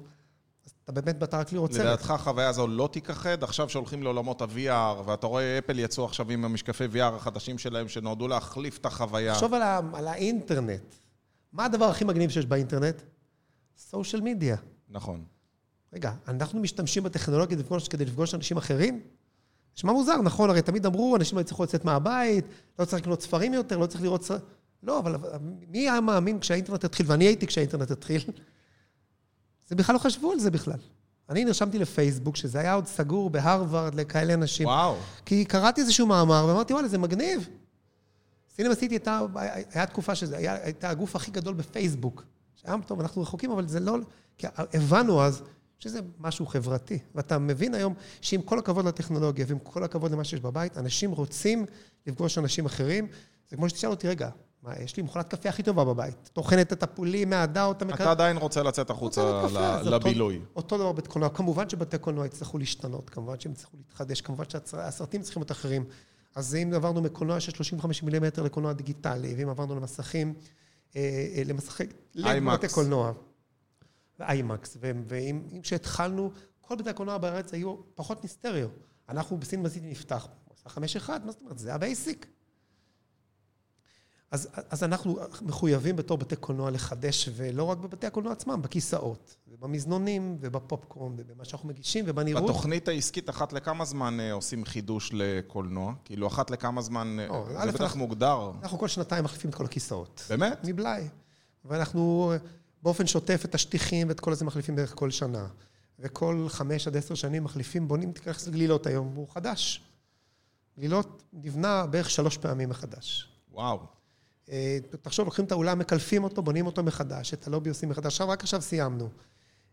אז 0.66 0.72
אתה 0.84 0.92
באמת 0.92 1.34
רק 1.34 1.52
לראות 1.52 1.72
סרט. 1.72 1.80
לדעתך 1.86 2.10
החוויה 2.10 2.48
הזו 2.48 2.66
לא 2.66 2.88
תיכחד? 2.92 3.42
עכשיו 3.44 3.68
שהולכים 3.68 4.02
לעולמות 4.02 4.42
ה-VR, 4.42 5.02
ואתה 5.06 5.26
רואה 5.26 5.58
אפל 5.58 5.78
יצאו 5.78 6.04
עכשיו 6.04 6.30
עם 6.30 6.44
המשקפי 6.44 6.84
VR 6.94 6.98
החדשים 7.02 7.58
שלהם, 7.58 7.88
שנועדו 7.88 8.28
להחליף 8.28 8.78
את 8.78 8.86
החוויה. 8.86 9.34
תחשוב 9.34 9.54
על, 9.54 9.62
ה- 9.62 9.80
על 9.94 10.08
האינטרנט. 10.08 10.94
מה 11.52 11.64
הדבר 11.64 11.84
הכי 11.84 12.04
מגניב 12.04 12.30
שיש 12.30 12.46
באינטרנט? 12.46 13.02
סושיאל 13.78 14.22
מדיה. 14.22 14.56
נכון. 14.90 15.24
רגע, 15.92 16.12
אנחנו 16.28 16.60
משתמשים 16.60 17.02
בטכנולוגיה 17.02 17.58
לפגוש, 17.58 17.88
כדי 17.88 18.04
לפגוש 18.04 18.34
אנשים 18.34 18.56
אחרים? 18.56 19.00
נשמע 19.76 19.92
מוזר, 19.92 20.22
נכון? 20.22 20.50
הרי 20.50 20.62
תמיד 20.62 20.86
אמרו, 20.86 21.16
אנשים 21.16 21.38
לא 21.38 21.40
יצטרכו 21.40 21.62
לצאת 21.62 21.84
מהבית, 21.84 22.44
לא 22.78 22.84
צריך 22.84 23.02
לקנות 23.02 23.22
ספרים 23.22 23.54
יותר, 23.54 23.76
לא 23.78 23.86
צריך 23.86 24.02
לראות. 24.02 24.30
לא, 24.82 24.98
אבל 24.98 25.16
מי 25.68 25.78
היה 25.78 26.00
מאמין 26.00 26.40
כשהאינטרנט 26.40 26.84
התחיל, 26.84 27.06
ואני 27.08 27.24
הייתי 27.24 27.46
כשהאינטרנט 27.46 27.90
התחיל? 27.90 28.20
זה 29.68 29.74
בכלל 29.74 29.94
לא 29.94 29.98
חשבו 29.98 30.32
על 30.32 30.38
זה 30.38 30.50
בכלל. 30.50 30.78
אני 31.28 31.44
נרשמתי 31.44 31.78
לפייסבוק, 31.78 32.36
שזה 32.36 32.60
היה 32.60 32.72
עוד 32.72 32.86
סגור 32.86 33.30
בהרווארד 33.30 33.94
לכאלה 33.94 34.34
אנשים. 34.34 34.66
וואו. 34.66 34.96
כי 35.26 35.44
קראתי 35.44 35.80
איזשהו 35.80 36.06
מאמר, 36.06 36.46
ואמרתי, 36.48 36.72
וואלה, 36.72 36.88
זה 36.88 36.98
מגניב. 36.98 37.48
סינמה 38.56 38.74
סיטי 38.74 38.94
הייתה, 38.94 39.20
היה 39.72 39.86
תקופה 39.86 40.14
שזה 40.14 40.36
היה, 40.36 40.64
הייתה 40.64 40.90
הגוף 40.90 41.16
הכי 41.16 41.30
גדול 41.30 41.54
בפייסבוק. 41.54 42.24
שהיה 42.62 42.76
טוב, 42.86 43.00
אנחנו 43.00 43.22
רחוקים, 43.22 43.50
אבל 43.50 43.68
זה 43.68 43.80
לא... 43.80 43.96
כי 44.38 44.46
הבנו 44.56 45.22
אז 45.22 45.42
שזה 45.78 46.00
משהו 46.18 46.46
חברתי. 46.46 46.98
ואתה 47.14 47.38
מבין 47.38 47.74
היום 47.74 47.94
שעם 48.20 48.42
כל 48.42 48.58
הכבוד 48.58 48.84
לטכנולוגיה 48.84 49.44
ועם 49.48 49.58
כל 49.58 49.84
הכבוד 49.84 50.12
למה 50.12 50.24
שיש 50.24 50.40
בבית, 50.40 50.78
אנשים 50.78 51.10
רוצים 51.10 51.66
לפגוש 52.06 52.38
אנשים 52.38 52.66
אחרים. 52.66 53.06
זה 53.48 53.56
כמו 53.56 53.68
שתשאל 53.68 53.90
אותי, 53.90 54.08
רגע, 54.08 54.30
מה, 54.62 54.72
יש 54.80 54.96
לי 54.96 55.02
מכונת 55.02 55.28
קפה 55.28 55.48
הכי 55.48 55.62
טובה 55.62 55.84
בבית. 55.84 56.30
טוחנת 56.32 56.72
את 56.72 56.82
הפולים 56.82 57.30
מהדאוט 57.30 57.82
המקרר. 57.82 58.02
אתה 58.02 58.10
עדיין 58.10 58.36
רוצה 58.36 58.62
לצאת 58.62 58.90
החוצה 58.90 59.42
לבילוי. 59.84 60.40
אותו 60.56 60.78
דבר 60.78 60.92
בית 60.92 61.06
קולנוע. 61.06 61.28
כמובן 61.28 61.68
שבתי 61.68 61.98
קולנוע 61.98 62.26
יצטרכו 62.26 62.58
להשתנות, 62.58 63.10
כמובן 63.10 63.40
שהם 63.40 63.52
יצטרכו 63.52 63.76
להתחדש, 63.76 64.20
כמובן 64.20 64.44
שהסרטים 64.48 65.22
צריכים 65.22 65.40
להיות 65.40 65.50
אחרים. 65.52 65.84
אז 66.34 66.54
אם 66.54 66.72
עברנו 66.74 67.00
מקולנוע 67.00 67.40
של 67.40 67.52
35 67.52 68.02
מילימטר 68.02 68.42
לקולנוע 68.42 68.72
דיגיטלי, 68.72 69.34
ואם 69.38 69.48
עברנו 69.48 69.74
למסכים, 69.76 70.34
אה, 70.96 71.28
אה, 71.36 71.42
למסכי... 71.46 71.84
לבתי 72.14 72.68
קולנוע. 72.68 73.12
איימקס. 74.20 74.76
ואם 74.80 75.60
כשהתחלנו, 75.62 76.30
כל 76.60 76.76
בתי 76.76 76.90
הקולנוע 76.90 77.18
בארץ 77.18 77.54
היו 77.54 77.76
פחות 77.94 78.24
מסטריאו. 78.24 78.68
אנחנו 79.08 79.36
בסינמה 79.36 79.68
סיטי 79.68 79.90
נפתח, 79.90 80.28
חמש 80.66 80.96
אחד, 80.96 81.26
מה 81.26 81.32
זאת 81.32 81.40
אומרת? 81.40 81.58
זה 81.58 81.74
ה 81.74 81.82
basic. 81.82 82.26
אז, 84.30 84.48
אז 84.70 84.84
אנחנו 84.84 85.18
מחויבים 85.42 85.96
בתור 85.96 86.18
בתי 86.18 86.36
קולנוע 86.36 86.70
לחדש, 86.70 87.28
ולא 87.36 87.62
רק 87.64 87.78
בבתי 87.78 88.06
הקולנוע 88.06 88.32
עצמם, 88.32 88.62
בכיסאות, 88.62 89.36
ובמזנונים, 89.48 90.36
ובפופקורן, 90.40 91.12
ובמה 91.16 91.44
שאנחנו 91.44 91.68
מגישים, 91.68 92.04
ובנראות. 92.08 92.44
בתוכנית 92.44 92.88
העסקית, 92.88 93.30
אחת 93.30 93.52
לכמה 93.52 93.84
זמן 93.84 94.20
אה, 94.20 94.32
עושים 94.32 94.64
חידוש 94.64 95.10
לקולנוע? 95.12 95.94
כאילו, 96.04 96.26
אחת 96.26 96.50
לכמה 96.50 96.82
זמן, 96.82 97.16
או, 97.28 97.46
אה, 97.56 97.66
זה 97.66 97.72
בטח 97.72 97.96
מוגדר. 97.96 98.50
אנחנו 98.62 98.78
כל 98.78 98.88
שנתיים 98.88 99.24
מחליפים 99.24 99.50
את 99.50 99.54
כל 99.54 99.64
הכיסאות. 99.64 100.22
באמת? 100.28 100.60
מבלאי. 100.64 101.08
ואנחנו 101.64 102.32
באופן 102.82 103.06
שוטף 103.06 103.42
את 103.44 103.54
השטיחים 103.54 104.08
ואת 104.08 104.20
כל 104.20 104.34
זה 104.34 104.44
מחליפים 104.44 104.76
בערך 104.76 104.92
כל 104.94 105.10
שנה. 105.10 105.46
וכל 105.98 106.46
חמש 106.48 106.86
עד 106.86 106.96
עשר 106.96 107.14
שנים 107.14 107.44
מחליפים, 107.44 107.88
בונים, 107.88 108.12
תיקח 108.12 108.42
את 108.42 108.48
גלילות 108.48 108.86
היום, 108.86 109.12
הוא 109.14 109.28
חדש. 109.28 109.82
גלילות 110.78 111.22
נבנה 111.32 111.86
בערך 111.86 112.10
שלוש 112.10 112.36
פעמים 112.36 112.68
מחדש. 112.68 113.28
וואו. 113.52 113.97
אה, 114.50 114.78
תחשוב, 115.02 115.24
לוקחים 115.24 115.44
את 115.44 115.52
האולם, 115.52 115.78
מקלפים 115.78 116.24
אותו, 116.24 116.42
בונים 116.42 116.66
אותו 116.66 116.82
מחדש, 116.82 117.34
את 117.34 117.46
הלובי 117.46 117.68
עושים 117.68 117.88
מחדש. 117.88 118.06
עכשיו, 118.06 118.28
רק 118.28 118.42
עכשיו 118.42 118.62
סיימנו. 118.62 119.08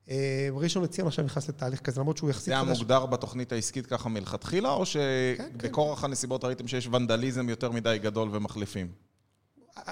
אה, 0.09 0.49
ראשון 0.53 0.83
לציון 0.83 1.07
עכשיו 1.07 1.25
נכנס 1.25 1.49
לתהליך 1.49 1.79
כזה, 1.79 2.01
למרות 2.01 2.17
שהוא 2.17 2.29
יחסית 2.29 2.53
חדש. 2.53 2.63
זה 2.63 2.71
היה 2.71 2.79
מוגדר 2.79 3.05
בתוכנית 3.05 3.51
העסקית 3.51 3.85
ככה 3.85 4.09
מלכתחילה, 4.09 4.69
או 4.69 4.85
שבכורח 4.85 5.95
כן, 5.95 6.01
כן. 6.01 6.07
הנסיבות 6.07 6.43
ראיתם 6.43 6.67
שיש 6.67 6.87
ונדליזם 6.87 7.49
יותר 7.49 7.71
מדי 7.71 7.99
גדול 8.01 8.29
ומחליפים? 8.31 8.87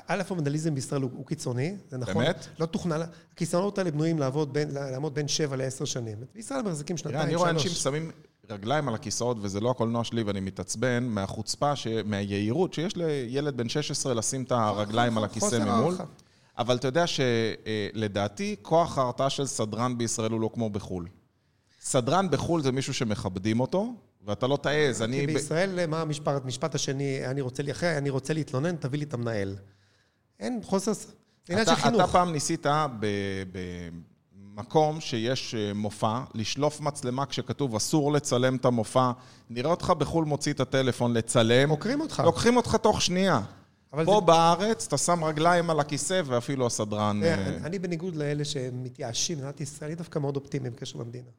א', 0.08 0.22
הוונדליזם 0.30 0.75
בישראל 0.75 1.02
הוא, 1.02 1.25
קיצוני, 1.25 1.75
זה 1.90 1.98
נכון. 1.98 2.13
באמת? 2.13 2.48
לא 2.60 2.66
תוכנן, 2.66 3.02
הכיסאות 3.34 3.78
האלה 3.78 3.92
בנויים 3.92 4.20
לעמוד 4.20 5.13
בין 5.13 5.28
7 5.28 5.56
ל-10 5.56 5.86
שנים. 5.86 6.18
בישראל 6.36 6.62
מחזיקים 6.62 6.98
שנתיים, 6.98 7.16
שלוש. 7.16 7.28
אני 7.28 7.36
רואה 7.36 7.50
אנשים 7.50 7.72
שמים 7.72 8.12
רגליים 8.50 8.88
על 8.88 8.96
הכיסאות, 8.96 9.38
וזה 9.42 9.60
לא 9.60 9.72
הקולנוע 9.72 10.04
שלי, 10.04 10.24
ואני 10.24 10.40
מתעצבן 10.40 11.04
מהחוצפה, 11.04 11.76
ש... 11.76 11.88
מהיהירות, 12.06 12.74
שיש 12.74 12.98
לילד 12.98 13.58
בן 13.58 13.70
16 13.70 14.14
לשים 14.14 14.44
את 14.44 14.52
הרגליים 14.52 15.18
על 15.18 15.24
הכיסא 15.24 15.60
ממול. 15.66 15.96
אבל 16.58 16.76
אתה 16.76 16.88
יודע 16.88 17.06
שלדעתי, 17.08 18.56
כוח 18.62 18.98
ההרתעה 18.98 19.30
של 19.30 19.46
סדרן 19.46 19.98
בישראל 19.98 20.32
הוא 20.32 20.42
לא 20.42 20.50
כמו 20.54 20.70
בחו"ל. 20.70 21.08
סדרן 21.82 22.30
בחו"ל 22.30 22.62
זה 22.62 22.72
מישהו 22.72 22.94
שמכבדים 22.94 23.60
אותו, 23.60 23.94
ואתה 24.26 24.48
לא 24.48 24.58
תעז, 24.62 25.02
אני... 25.02 25.20
כי 25.20 25.28
בישראל, 25.28 25.86
מה 25.86 26.02
המשפט, 26.02 26.44
המשפט 26.44 26.76
השני, 26.76 27.28
אני 27.28 27.42
רוצה, 27.42 27.64
אחרי, 27.72 27.98
אני 27.98 28.10
רוצה 28.10 28.34
להתלונן, 28.34 28.76
תביא 28.76 29.00
לי 29.00 29.06
את 29.06 29.14
המנהל. 29.14 29.56
אין 30.40 30.60
חוסר... 30.64 30.94
זה 30.94 31.04
עניין 31.50 31.66
של 31.66 31.76
חינוך. 31.76 32.02
אתה 32.02 32.12
פעם 32.12 32.32
ניסית 32.32 32.66
במקום 34.56 35.02
שיש 35.02 35.56
אה, 35.56 35.74
מופע, 35.74 36.20
לשלוף 36.34 36.82
מצלמה 36.82 37.26
כשכתוב 37.26 37.76
אסור 37.76 38.12
לצלם 38.12 38.56
את 38.56 38.66
המופע, 38.66 39.12
נראה 39.50 39.72
אותך 39.72 39.90
בחו"ל 39.98 40.26
מוציא 40.26 40.54
את 40.54 40.60
הטלפון 40.60 41.14
לצלם. 41.14 41.70
חוקרים 41.70 42.02
אותך. 42.02 42.22
לוקחים 42.26 42.58
אותך 42.58 42.76
תוך 42.76 43.02
שנייה. 43.02 43.42
פה 43.90 44.04
זה... 44.06 44.26
בארץ, 44.26 44.88
אתה 44.88 44.98
שם 44.98 45.24
רגליים 45.24 45.70
על 45.70 45.80
הכיסא, 45.80 46.22
ואפילו 46.26 46.66
הסדרן... 46.66 47.24
אה, 47.24 47.34
אני, 47.34 47.58
אני 47.58 47.80
בניגוד 47.80 48.16
לאלה 48.16 48.46
שמתייאשים, 48.46 49.38
מדינת 49.38 49.62
ישראל, 49.62 49.90
אני 49.90 49.96
דווקא 49.96 50.20
מאוד 50.20 50.36
אופטימי 50.36 50.70
בקשר 50.70 51.00
למדינה. 51.00 51.30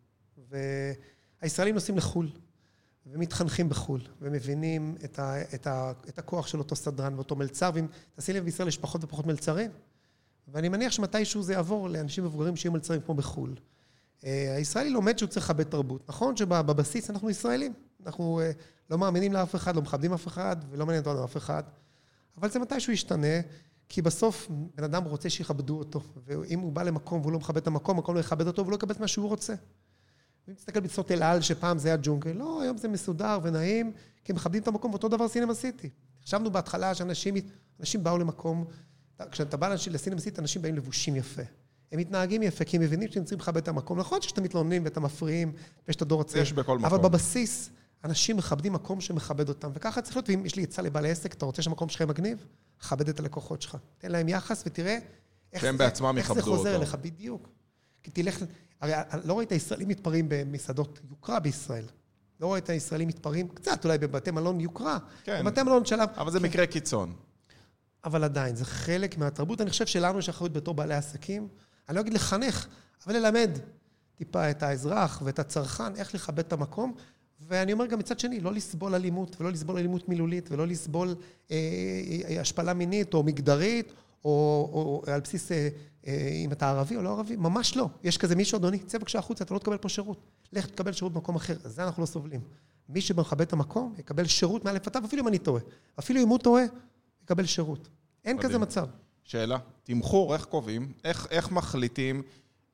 והישראלים 1.40 1.74
נוסעים 1.74 1.96
לחו"ל. 1.98 2.28
ומתחנכים 3.06 3.68
בחו"ל, 3.68 4.00
ומבינים 4.20 4.96
את, 5.04 5.18
ה, 5.18 5.42
את, 5.54 5.66
ה, 5.66 5.92
את 6.08 6.18
הכוח 6.18 6.46
של 6.46 6.58
אותו 6.58 6.76
סדרן 6.76 7.14
ואותו 7.14 7.36
מלצר, 7.36 7.70
ואם 7.74 7.86
תעשי 8.14 8.32
לב, 8.32 8.44
בישראל 8.44 8.68
יש 8.68 8.78
פחות 8.78 9.04
ופחות 9.04 9.26
מלצרים, 9.26 9.70
ואני 10.48 10.68
מניח 10.68 10.92
שמתישהו 10.92 11.42
זה 11.42 11.52
יעבור 11.52 11.88
לאנשים 11.88 12.24
מבוגרים 12.24 12.56
שיהיו 12.56 12.72
מלצרים 12.72 13.00
כמו 13.00 13.14
בחו"ל. 13.14 13.54
אה, 14.24 14.54
הישראלי 14.56 14.90
לומד 14.90 15.18
שהוא 15.18 15.28
צריך 15.28 15.50
לכבד 15.50 15.64
תרבות. 15.64 16.08
נכון 16.08 16.36
שבבסיס 16.36 17.10
אנחנו 17.10 17.30
ישראלים, 17.30 17.72
אנחנו 18.06 18.40
אה, 18.40 18.50
לא 18.90 18.98
מאמינים 18.98 19.32
לאף 19.32 19.54
אחד, 19.54 19.76
לא 19.76 19.82
מכבדים 19.82 20.12
אף 20.12 20.28
אחד, 20.28 20.56
ולא 20.70 20.86
מעניין 20.86 21.04
אותנו 21.04 21.24
אף 21.24 21.36
אחד, 21.36 21.62
אבל 22.38 22.50
זה 22.50 22.58
מתישהו 22.58 22.92
ישתנה, 22.92 23.40
כי 23.88 24.02
בסוף 24.02 24.48
בן 24.74 24.84
אדם 24.84 25.04
רוצה 25.04 25.30
שיכבדו 25.30 25.78
אותו, 25.78 26.00
ואם 26.26 26.60
הוא 26.60 26.72
בא 26.72 26.82
למקום 26.82 27.20
והוא 27.20 27.32
לא 27.32 27.38
מכבד 27.38 27.56
את 27.56 27.66
המקום, 27.66 27.96
המקום 27.96 28.14
לא 28.14 28.20
יכבד 28.20 28.46
אותו 28.46 28.62
והוא 28.62 28.70
לא 28.70 28.76
יקבל 28.76 28.94
את 28.94 29.00
מה 29.00 29.08
שהוא 29.08 29.28
רוצה. 29.28 29.54
אם 30.48 30.54
תסתכל 30.54 30.80
בצפות 30.80 31.10
אל 31.10 31.22
על, 31.22 31.40
שפעם 31.40 31.78
זה 31.78 31.88
היה 31.88 31.96
ג'ונגל, 32.02 32.32
לא, 32.32 32.62
היום 32.62 32.76
זה 32.76 32.88
מסודר 32.88 33.38
ונעים, 33.42 33.92
כי 34.24 34.32
מכבדים 34.32 34.62
את 34.62 34.68
המקום, 34.68 34.90
ואותו 34.90 35.08
דבר 35.08 35.28
סינמה 35.28 35.54
סיטי. 35.54 35.90
חשבנו 36.24 36.50
בהתחלה 36.50 36.94
שאנשים 36.94 37.34
אנשים 37.80 38.04
באו 38.04 38.18
למקום, 38.18 38.64
כשאתה 39.30 39.56
בא 39.56 39.74
לסינמה 39.90 40.20
סיטי, 40.20 40.40
אנשים 40.40 40.62
באים 40.62 40.76
לבושים 40.76 41.16
יפה. 41.16 41.42
הם 41.92 41.98
מתנהגים 42.00 42.42
יפה, 42.42 42.64
כי 42.64 42.76
הם 42.76 42.82
מבינים 42.82 43.08
צריכים 43.08 43.38
לכבד 43.38 43.56
את 43.56 43.68
המקום. 43.68 43.98
נכון 43.98 44.22
שיש 44.22 44.32
את 44.32 44.38
המתלוננים 44.38 44.84
ואת 44.84 44.96
המפריעים, 44.96 45.52
ויש 45.88 45.96
את 45.96 46.02
הדור 46.02 46.20
הצעיר. 46.20 46.42
יש 46.42 46.52
בכל 46.52 46.78
מקום. 46.78 46.84
אבל 46.84 46.98
בבסיס, 46.98 47.70
אנשים 48.04 48.36
מכבדים 48.36 48.72
מקום 48.72 49.00
שמכבד 49.00 49.48
אותם, 49.48 49.70
וככה 49.74 50.02
צריך 50.02 50.16
להיות. 50.16 50.28
ואם 50.30 50.46
יש 50.46 50.56
לי 50.56 50.62
עצה 50.62 50.82
לבעל 50.82 51.06
עסק, 51.06 51.34
אתה 51.34 51.46
רוצה 51.46 51.62
שהמקום 51.62 51.88
שלך 51.88 52.00
יהיה 52.00 52.08
מגניב? 52.08 52.46
כבד 52.88 53.08
את 53.08 53.20
הלקוחות 53.20 53.62
שלך. 53.62 53.76
תן 53.98 54.12
להם 54.12 54.28
יחס 54.28 54.62
ותראה 54.66 54.98
איך, 55.52 55.62
זה, 55.62 55.84
איך 56.16 56.32
זה 56.32 56.42
חוזר. 56.42 56.76
אליך, 56.76 56.94
בדיוק. 56.94 57.48
כי 58.02 58.10
תלך, 58.10 58.44
הרי 58.80 58.92
לא 59.24 59.32
רואה 59.32 59.44
את 59.44 59.52
הישראלים 59.52 59.88
מתפרעים 59.88 60.26
במסעדות 60.28 61.00
יוקרה 61.10 61.40
בישראל. 61.40 61.84
לא 62.40 62.46
רואה 62.46 62.58
את 62.58 62.70
הישראלים 62.70 63.08
מתפרעים, 63.08 63.48
קצת 63.48 63.84
אולי 63.84 63.98
בבתי 63.98 64.30
מלון 64.30 64.60
יוקרה. 64.60 64.98
כן. 65.24 65.40
בבתי 65.44 65.62
מלון 65.62 65.84
שלב... 65.84 66.08
אבל 66.16 66.30
זה 66.30 66.38
כן. 66.38 66.44
מקרה 66.44 66.66
קיצון. 66.66 67.14
אבל 68.04 68.24
עדיין, 68.24 68.56
זה 68.56 68.64
חלק 68.64 69.18
מהתרבות. 69.18 69.60
אני 69.60 69.70
חושב 69.70 69.86
שלנו 69.86 70.18
יש 70.18 70.28
אחריות 70.28 70.52
בתור 70.52 70.74
בעלי 70.74 70.94
עסקים, 70.94 71.48
אני 71.88 71.96
לא 71.96 72.00
אגיד 72.00 72.14
לחנך, 72.14 72.66
אבל 73.06 73.16
ללמד 73.16 73.50
טיפה 74.14 74.50
את 74.50 74.62
האזרח 74.62 75.22
ואת 75.24 75.38
הצרכן, 75.38 75.96
איך 75.96 76.14
לכבד 76.14 76.38
את 76.38 76.52
המקום. 76.52 76.94
ואני 77.40 77.72
אומר 77.72 77.86
גם 77.86 77.98
מצד 77.98 78.18
שני, 78.18 78.40
לא 78.40 78.52
לסבול 78.52 78.94
אלימות, 78.94 79.40
ולא 79.40 79.52
לסבול 79.52 79.78
אלימות 79.78 80.08
מילולית, 80.08 80.48
ולא 80.52 80.66
לסבול 80.66 81.14
אה, 81.50 81.56
אה, 82.28 82.40
השפלה 82.40 82.74
מינית 82.74 83.14
או 83.14 83.22
מגדרית, 83.22 83.92
או, 84.24 84.30
או 84.72 85.12
על 85.12 85.20
בסיס 85.20 85.52
אה, 85.52 85.68
אה, 86.06 86.28
אם 86.44 86.52
אתה 86.52 86.70
ערבי 86.70 86.96
או 86.96 87.02
לא 87.02 87.10
ערבי, 87.10 87.36
ממש 87.36 87.76
לא. 87.76 87.88
יש 88.04 88.18
כזה 88.18 88.36
מישהו, 88.36 88.58
אדוני, 88.58 88.78
צא 88.78 88.98
בבקשה 88.98 89.18
החוצה, 89.18 89.44
אתה 89.44 89.54
לא 89.54 89.58
תקבל 89.58 89.76
פה 89.76 89.88
שירות. 89.88 90.18
לך 90.52 90.66
תקבל 90.66 90.92
שירות 90.92 91.12
במקום 91.12 91.36
אחר. 91.36 91.56
זה 91.64 91.84
אנחנו 91.84 92.02
לא 92.02 92.06
סובלים. 92.06 92.40
מי 92.88 93.00
שמכבד 93.00 93.40
את 93.40 93.52
המקום, 93.52 93.94
יקבל 93.98 94.26
שירות 94.26 94.64
מאלף 94.64 94.86
עד 94.86 95.04
אפילו 95.04 95.22
אם 95.22 95.28
אני 95.28 95.38
טועה. 95.38 95.62
אפילו 95.98 96.22
אם 96.22 96.28
הוא 96.28 96.38
טועה, 96.38 96.64
יקבל 97.24 97.46
שירות. 97.46 97.88
אין 98.24 98.36
מדהים. 98.36 98.50
כזה 98.50 98.58
מצב. 98.58 98.86
שאלה, 99.24 99.58
תמחור, 99.82 100.34
איך 100.34 100.44
קובעים? 100.44 100.92
איך, 101.04 101.26
איך 101.30 101.50
מחליטים? 101.50 102.22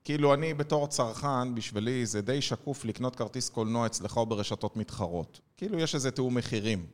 כאילו, 0.05 0.35
אני 0.35 0.55
בתור 0.55 0.87
צרכן, 0.87 1.55
בשבילי 1.55 2.07
זה 2.07 2.23
די 2.23 2.43
שקוף 2.43 2.85
לקנות 2.85 3.17
כרטיס 3.17 3.49
קולנוע 3.49 3.87
אצלך 3.87 4.17
או 4.17 4.27
ברשתות 4.27 4.77
מתחרות. 4.77 5.41
כאילו, 5.57 5.79
יש 5.79 5.95
איזה 5.95 6.11
תיאום 6.11 6.35
מחירים. 6.35 6.87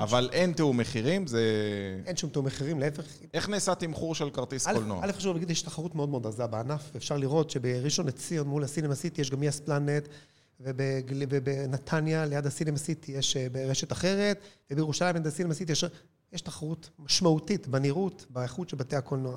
אבל 0.00 0.28
ש... 0.32 0.34
אין 0.34 0.52
תיאום 0.52 0.76
מחירים, 0.76 1.26
זה... 1.26 1.42
אין 2.06 2.16
שום 2.16 2.30
תיאום 2.30 2.46
מחירים, 2.46 2.78
להפך. 2.80 3.04
איך 3.34 3.48
נעשה 3.48 3.74
תמחור 3.74 4.14
של 4.14 4.30
כרטיס 4.30 4.68
קולנוע? 4.68 5.00
א', 5.04 5.12
חשוב 5.12 5.34
להגיד, 5.34 5.50
יש 5.50 5.62
תחרות 5.62 5.94
מאוד 5.94 6.08
מאוד 6.08 6.26
עזה 6.26 6.46
בענף, 6.46 6.90
ואפשר 6.94 7.16
לראות 7.16 7.50
שבראשון 7.50 8.06
לציון 8.06 8.46
מול 8.46 8.64
הסינמה 8.64 8.94
סיטי 8.94 9.20
יש 9.20 9.30
גם 9.30 9.42
יס 9.42 9.60
פלנט, 9.60 10.08
ובנתניה 10.60 12.24
ליד 12.24 12.46
הסינמה 12.46 12.78
סיטי 12.78 13.12
יש 13.12 13.36
אה, 13.36 13.46
ברשת 13.52 13.92
אחרת, 13.92 14.40
ובירושלים 14.70 15.14
ליד 15.14 15.26
הסינמה 15.26 15.54
סיטי 15.54 15.72
יש, 15.72 15.84
יש 16.32 16.40
תחרות 16.40 16.90
משמעותית 16.98 17.68
בנראות, 17.68 18.26
באיכות 18.30 18.68
של 18.68 18.76
בתי 18.76 18.96
הקולנוע. 18.96 19.36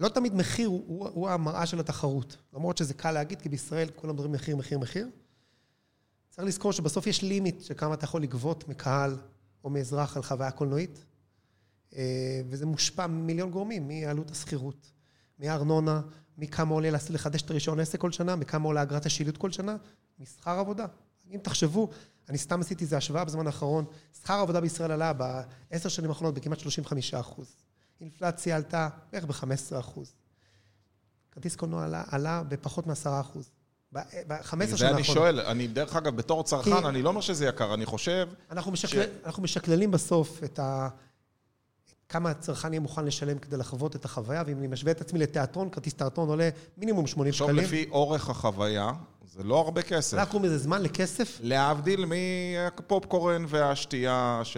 לא 0.00 0.08
תמיד 0.08 0.34
מחיר 0.34 0.68
הוא, 0.68 0.84
הוא, 0.86 1.08
הוא 1.08 1.28
המראה 1.28 1.66
של 1.66 1.80
התחרות, 1.80 2.36
למרות 2.52 2.76
שזה 2.76 2.94
קל 2.94 3.12
להגיד, 3.12 3.42
כי 3.42 3.48
בישראל 3.48 3.88
כולם 3.96 4.14
מדברים 4.14 4.32
מחיר, 4.32 4.56
מחיר, 4.56 4.78
מחיר. 4.78 5.08
צריך 6.30 6.48
לזכור 6.48 6.72
שבסוף 6.72 7.06
יש 7.06 7.22
לימיט 7.22 7.62
של 7.62 7.74
כמה 7.74 7.94
אתה 7.94 8.04
יכול 8.04 8.22
לגבות 8.22 8.68
מקהל 8.68 9.16
או 9.64 9.70
מאזרח 9.70 10.16
על 10.16 10.22
חוויה 10.22 10.50
קולנועית, 10.50 11.04
אה, 11.96 12.40
וזה 12.48 12.66
מושפע 12.66 13.06
ממיליון 13.06 13.50
גורמים, 13.50 13.88
מעלות 13.88 14.30
השכירות, 14.30 14.92
מהארנונה, 15.38 16.00
מכמה 16.38 16.74
עולה 16.74 16.90
לחדש 16.90 17.42
את 17.42 17.50
הרישיון 17.50 17.80
עסק 17.80 18.00
כל 18.00 18.12
שנה, 18.12 18.36
מכמה 18.36 18.66
עולה 18.66 18.82
אגרת 18.82 19.06
השילוט 19.06 19.36
כל 19.36 19.50
שנה, 19.50 19.76
משכר 20.18 20.58
עבודה. 20.58 20.86
אם 21.34 21.38
תחשבו, 21.42 21.88
אני 22.28 22.38
סתם 22.38 22.60
עשיתי 22.60 22.84
איזה 22.84 22.96
השוואה 22.96 23.24
בזמן 23.24 23.46
האחרון, 23.46 23.84
שכר 24.22 24.34
העבודה 24.34 24.60
בישראל 24.60 24.90
עלה 24.90 25.12
בעשר 25.12 25.88
שנים 25.88 26.10
האחרונות 26.10 26.34
בכמעט 26.34 26.58
35 26.58 27.14
אחוז. 27.14 27.56
אינפלציה 28.00 28.56
עלתה 28.56 28.88
בערך 29.12 29.24
ב-15 29.24 29.78
אחוז. 29.78 30.12
כרטיס 31.32 31.56
קולנוע 31.56 31.84
עלה, 31.84 32.04
עלה 32.08 32.42
בפחות 32.42 32.86
מ-10 32.86 33.20
אחוז. 33.20 33.50
ב-15 33.92 34.02
שנה 34.26 34.34
האחרונות. 34.34 34.78
זה 34.78 34.90
אני 34.90 35.04
שואל, 35.04 35.40
אני 35.40 35.68
דרך 35.68 35.96
אגב, 35.96 36.16
בתור 36.16 36.42
צרכן, 36.42 36.86
אני 36.86 37.02
לא 37.02 37.08
אומר 37.08 37.20
שזה 37.20 37.46
יקר, 37.46 37.74
אני 37.74 37.86
חושב... 37.86 38.28
אנחנו, 38.50 38.72
משקל, 38.72 39.02
ש... 39.02 39.08
אנחנו 39.24 39.42
משקללים 39.42 39.90
בסוף 39.90 40.44
את, 40.44 40.58
ה, 40.58 40.88
כמה 42.08 42.30
הצרכן 42.30 42.72
יהיה 42.72 42.80
מוכן 42.80 43.04
לשלם 43.04 43.38
כדי 43.38 43.56
לחוות 43.56 43.96
את 43.96 44.04
החוויה, 44.04 44.42
ואם 44.46 44.58
אני 44.58 44.66
משווה 44.66 44.92
את 44.92 45.00
עצמי 45.00 45.18
לתיאטרון, 45.18 45.70
כרטיס 45.70 45.94
תיאטרון 45.94 46.28
עולה 46.28 46.48
מינימום 46.76 47.06
80 47.06 47.30
עכשיו 47.30 47.46
שקלים. 47.46 47.64
לפי 47.64 47.86
אורך 47.90 48.30
החוויה, 48.30 48.92
זה 49.32 49.42
לא 49.42 49.60
הרבה 49.60 49.82
כסף. 49.82 50.16
רק 50.16 50.28
קוראים 50.28 50.44
לזה 50.50 50.58
זמן 50.58 50.82
לכסף. 50.82 51.38
להבדיל 51.42 52.04
מהפופקורן 52.04 53.44
והשתייה 53.48 54.40
ש... 54.44 54.56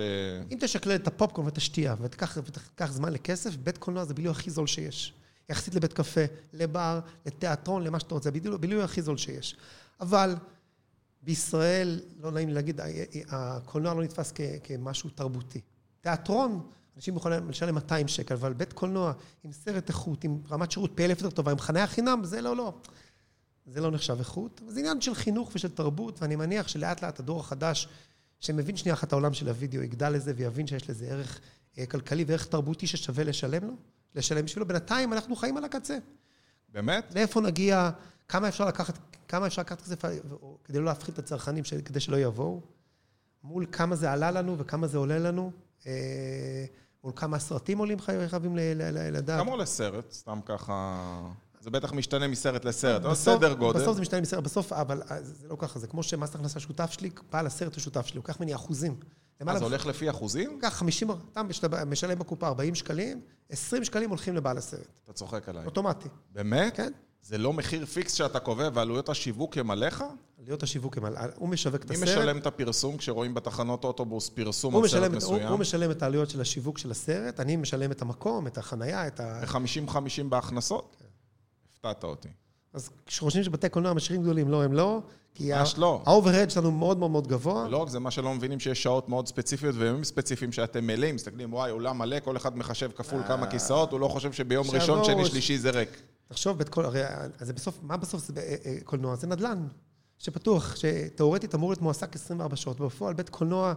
אם 0.50 0.58
תשקלל 0.60 0.94
את 0.94 1.06
הפופקורן 1.06 1.46
ואת 1.46 1.56
השתייה, 1.56 1.94
ותיקח, 2.00 2.38
ותיקח 2.44 2.92
זמן 2.92 3.12
לכסף, 3.12 3.56
בית 3.56 3.78
קולנוע 3.78 4.04
זה 4.04 4.14
בילוי 4.14 4.30
הכי 4.30 4.50
זול 4.50 4.66
שיש. 4.66 5.14
יחסית 5.48 5.74
לבית 5.74 5.92
קפה, 5.92 6.20
לבר, 6.52 7.00
לתיאטרון, 7.26 7.84
למה 7.84 8.00
שאתה 8.00 8.14
רוצה, 8.14 8.30
בילוי, 8.30 8.82
הכי 8.82 9.02
זול 9.02 9.16
שיש. 9.16 9.56
אבל 10.00 10.36
בישראל, 11.22 12.00
לא 12.20 12.30
נעים 12.30 12.48
להגיד, 12.48 12.80
הקולנוע 13.28 13.94
לא 13.94 14.02
נתפס 14.02 14.32
כ, 14.34 14.40
כמשהו 14.64 15.10
תרבותי. 15.10 15.60
תיאטרון, 16.00 16.62
אנשים 16.96 17.16
יכולים 17.16 17.48
לשלם 17.48 17.74
200 17.74 18.08
שקל, 18.08 18.34
אבל 18.34 18.52
בית 18.52 18.72
קולנוע 18.72 19.12
עם 19.44 19.52
סרט 19.52 19.88
איכות, 19.88 20.24
עם 20.24 20.38
רמת 20.50 20.70
שירות 20.70 20.90
פי 20.94 21.04
אלף 21.04 21.22
יותר 21.22 21.30
טובה, 21.36 21.52
עם 21.52 21.58
חניה 21.58 21.86
חינם, 21.86 22.20
זה 22.24 22.40
לא, 22.40 22.56
לא. 22.56 22.72
זה 23.70 23.80
לא 23.80 23.90
נחשב 23.90 24.16
איכות. 24.18 24.60
זה 24.66 24.80
עניין 24.80 25.00
של 25.00 25.14
חינוך 25.14 25.50
ושל 25.54 25.70
תרבות, 25.70 26.22
ואני 26.22 26.36
מניח 26.36 26.68
שלאט 26.68 27.02
לאט 27.02 27.20
הדור 27.20 27.40
החדש, 27.40 27.88
שמבין 28.40 28.76
שנייה 28.76 28.94
אחת 28.94 29.12
העולם 29.12 29.32
של 29.32 29.48
הוידאו, 29.48 29.82
יגדל 29.82 30.10
לזה 30.10 30.32
ויבין 30.36 30.66
שיש 30.66 30.90
לזה 30.90 31.06
ערך 31.06 31.40
אה, 31.78 31.86
כלכלי 31.86 32.24
וערך 32.24 32.46
תרבותי 32.46 32.86
ששווה 32.86 33.24
לשלם 33.24 33.64
לו, 33.64 33.74
לשלם 34.14 34.44
בשבילו. 34.44 34.66
בינתיים 34.66 35.12
אנחנו 35.12 35.36
חיים 35.36 35.56
על 35.56 35.64
הקצה. 35.64 35.98
באמת? 36.68 37.12
לאיפה 37.14 37.40
נגיע, 37.40 37.90
כמה 38.28 38.48
אפשר 38.48 38.64
לקחת, 38.64 38.98
כמה 39.28 39.46
אפשר 39.46 39.62
לקחת 39.62 39.80
כסף 39.80 40.02
כדי 40.64 40.78
לא 40.78 40.84
להפחית 40.84 41.14
את 41.14 41.18
הצרכנים, 41.18 41.64
כדי 41.84 42.00
שלא 42.00 42.16
יבואו, 42.16 42.60
מול 43.42 43.66
כמה 43.72 43.96
זה 43.96 44.12
עלה 44.12 44.30
לנו 44.30 44.58
וכמה 44.58 44.86
זה 44.86 44.98
עולה 44.98 45.18
לנו, 45.18 45.52
אה, 45.86 46.64
מול 47.04 47.12
כמה 47.16 47.36
הסרטים 47.36 47.78
עולים 47.78 47.98
חייבים 48.00 48.56
לדעת. 48.56 49.40
כמה 49.40 49.50
עולה 49.50 49.66
סרט? 49.66 50.12
סתם 50.12 50.40
ככה... 50.44 51.30
זה 51.60 51.70
בטח 51.70 51.92
משתנה 51.92 52.28
מסרט 52.28 52.64
לסרט, 52.64 53.02
בסוף, 53.02 53.36
סדר 53.36 53.52
גודל. 53.52 53.80
בסוף 53.80 53.94
זה 53.94 54.00
משתנה 54.00 54.20
מסרט, 54.20 54.44
בסוף, 54.44 54.72
אבל 54.72 55.02
אה, 55.10 55.22
זה 55.22 55.48
לא 55.48 55.56
ככה, 55.58 55.78
זה 55.78 55.86
כמו 55.86 56.02
שמס 56.02 56.34
הכנסה 56.34 56.60
שותף 56.60 56.90
שלי, 56.90 57.10
בעל 57.32 57.46
הסרט 57.46 57.74
הוא 57.74 57.82
שותף 57.82 58.06
שלי, 58.06 58.16
הוא 58.16 58.22
לוקח 58.22 58.40
ממני 58.40 58.54
אחוזים. 58.54 58.96
אז 59.46 59.58
זה 59.58 59.64
הולך 59.64 59.86
לפי 59.86 60.10
אחוזים? 60.10 60.58
קח 60.60 60.74
50, 60.74 61.08
אתה 61.32 61.42
משלם 61.86 62.18
בקופה 62.18 62.46
40 62.46 62.74
שקלים, 62.74 63.20
20 63.50 63.84
שקלים 63.84 64.10
הולכים 64.10 64.36
לבעל 64.36 64.58
הסרט. 64.58 64.88
אתה 65.04 65.12
צוחק 65.12 65.48
עליי. 65.48 65.64
אוטומטי. 65.66 66.08
באמת? 66.32 66.76
כן. 66.76 66.92
זה 67.22 67.38
לא 67.38 67.52
מחיר 67.52 67.86
פיקס 67.86 68.12
שאתה 68.12 68.40
קובע 68.40 68.68
ועלויות 68.74 69.08
השיווק 69.08 69.58
הם 69.58 69.70
עליך? 69.70 70.04
עלויות 70.38 70.62
השיווק 70.62 70.98
הם 70.98 71.04
על... 71.04 71.16
הוא 71.34 71.48
משווק 71.48 71.84
את 71.84 71.90
הסרט. 71.90 72.08
מי 72.08 72.12
משלם 72.12 72.38
את 72.38 72.46
הפרסום 72.46 72.96
כשרואים 72.96 73.34
בתחנות 73.34 73.84
אוטובוס 73.84 74.28
פרסום 74.28 74.76
על 74.76 74.88
סרט 74.88 75.10
מסוים? 75.10 75.42
הוא, 75.42 75.50
הוא 75.50 75.58
משלם 75.58 75.90
את 75.90 76.02
העלויות 76.02 76.30
של 76.30 76.40
השיווק 76.40 76.78
של 76.78 76.90
הסרט, 76.90 77.40
אני 77.40 77.56
משלם 77.56 77.92
את 77.92 78.02
המקום, 78.02 78.46
את 78.46 78.58
החנייה, 78.58 79.06
את 79.06 79.20
ה... 79.20 79.42
ו-50-50 79.42 80.22
בהכנסות? 80.28 80.96
כן. 80.98 81.04
הפתעת 81.80 82.04
אותי. 82.04 82.28
אז 82.72 82.90
כשחושבים 83.06 83.44
שבתי 83.44 83.68
קולנוע 83.68 83.92
משירים 83.92 84.22
גדולים, 84.22 84.48
לא, 84.48 84.62
הם 84.62 84.72
לא. 84.72 85.00
כי 85.34 85.52
ממש 85.52 85.74
לא. 85.78 86.02
ה 86.06 86.11
overhead 86.11 86.50
שלנו 86.50 86.70
מאוד 86.70 86.98
מאוד 86.98 87.10
מאוד 87.10 87.26
גבוה. 87.26 87.68
לא 87.68 87.76
רק 87.76 87.88
זה, 87.88 87.98
מה 87.98 88.10
שלא 88.10 88.34
מבינים 88.34 88.60
שיש 88.60 88.82
שעות 88.82 89.08
מאוד 89.08 89.28
ספציפיות 89.28 89.74
וימים 89.78 90.04
ספציפיים 90.04 90.52
שאתם 90.52 90.86
מלאים, 90.86 91.14
מסתכלים, 91.14 91.52
וואי, 91.52 91.70
אולם 91.70 91.98
מלא, 91.98 92.20
כל 92.20 92.36
אחד 92.36 92.56
מחשב 92.58 92.90
כפול 92.94 93.22
כמה 93.28 93.46
אה. 93.46 93.50
כיסאות, 93.50 93.92
הוא 93.92 94.00
לא 94.00 94.08
חושב 94.08 94.32
שביום 94.32 94.70
ראשון, 94.70 95.04
שני, 95.04 95.26
שלישי 95.26 95.58
זה 95.58 95.70
ריק. 95.70 96.02
תחשוב, 96.28 96.58
בית 96.58 96.68
קולנוע, 96.68 96.92
הרי 96.92 97.28
זה 97.40 97.52
בסוף, 97.52 97.78
מה 97.82 97.96
בסוף 97.96 98.22
זה 98.22 98.32
אה, 98.36 98.56
אה, 98.66 98.76
קולנוע? 98.84 99.16
זה 99.16 99.26
נדל"ן 99.26 99.66
שפתוח, 100.18 100.76
שתאורטית 100.76 101.54
אמור 101.54 101.70
להיות 101.70 101.82
מועסק 101.82 102.14
24 102.14 102.56
שעות, 102.56 102.80
בפועל 102.80 103.14
בית 103.14 103.28
קולנוע 103.28 103.74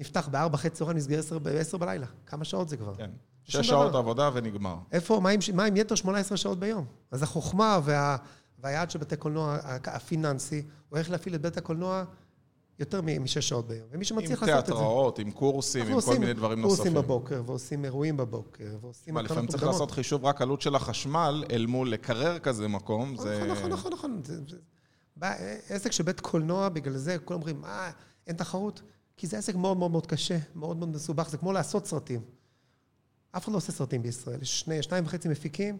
נפתח 0.00 0.28
ב-4 0.32 0.56
חצי 0.56 0.70
צהריים, 0.70 0.96
נסגר 0.96 1.20
ב-10 1.42 1.78
בלילה. 1.78 2.06
כמה 2.26 2.44
שעות 2.44 2.68
זה 2.68 2.76
כבר? 2.76 2.94
כן. 2.94 3.10
שש 3.44 3.68
שעות 3.68 3.94
עבודה 3.94 4.30
ונגמר. 4.34 4.76
איפה, 4.92 5.20
מה 5.20 5.30
עם, 5.30 5.40
מה 5.54 5.64
עם 5.64 5.76
יתר 5.76 5.94
18 5.94 6.36
שעות 6.38 6.58
ביום? 6.58 6.84
אז 7.10 7.22
החוכמה 7.22 7.80
וה... 7.84 8.16
והיעד 8.58 8.90
של 8.90 8.98
בתי 8.98 9.16
קולנוע 9.16 9.58
הפיננסי, 9.84 10.62
הוא 10.88 10.98
איך 10.98 11.10
להפעיל 11.10 11.34
את 11.34 11.42
בית 11.42 11.56
הקולנוע 11.56 12.04
יותר 12.78 13.00
משש 13.02 13.48
שעות 13.48 13.68
ביום. 13.68 13.86
ומי 13.90 14.04
שמצליח 14.04 14.42
לעשות 14.42 14.58
את 14.58 14.66
זה... 14.66 14.72
עם 14.72 14.78
תיאטראות, 14.78 15.18
עם 15.18 15.30
קורסים, 15.30 15.86
עם 15.86 16.00
כל 16.00 16.18
מיני 16.18 16.32
דברים 16.32 16.60
נוספים. 16.60 16.84
קורסים 16.84 16.94
בבוקר, 16.94 17.42
ועושים 17.46 17.84
אירועים 17.84 18.16
בבוקר, 18.16 18.76
ועושים... 18.80 19.14
מה, 19.14 19.22
לפעמים 19.22 19.46
צריך 19.46 19.62
לעשות 19.62 19.90
חישוב 19.90 20.24
רק 20.24 20.42
עלות 20.42 20.60
של 20.60 20.74
החשמל, 20.74 21.44
אל 21.50 21.66
מול 21.66 21.90
לקרר 21.90 22.38
כזה 22.38 22.68
מקום, 22.68 23.16
זה... 23.16 23.46
נכון, 23.50 23.70
נכון, 23.70 23.92
נכון. 23.92 24.22
עסק 25.68 25.92
של 25.92 26.04
בית 26.04 26.20
קולנוע, 26.20 26.68
בגלל 26.68 26.96
זה 26.96 27.18
כולם 27.18 27.40
אומרים, 27.40 27.64
אה, 27.64 27.90
אין 28.26 28.36
תחרות. 28.36 28.82
כי 29.20 29.26
זה 29.26 29.38
עסק 29.38 29.54
מאוד 29.54 29.76
מאוד 29.76 29.90
מאוד 29.90 30.06
קשה, 30.06 30.38
מאוד 30.54 30.76
מאוד 30.76 30.88
מסובך, 30.88 31.28
זה 31.28 31.36
כמו 31.36 31.52
לעשות 31.52 31.86
סרטים. 31.86 32.20
אף 33.32 33.44
אחד 33.44 33.52
לא 33.52 33.56
עושה 33.56 33.72
סרטים 33.72 34.02
בישראל, 34.02 34.42
יש 34.42 34.60
שני, 34.60 34.82
שניים 34.82 35.04
וחצי 35.04 35.28
מפיקים. 35.28 35.78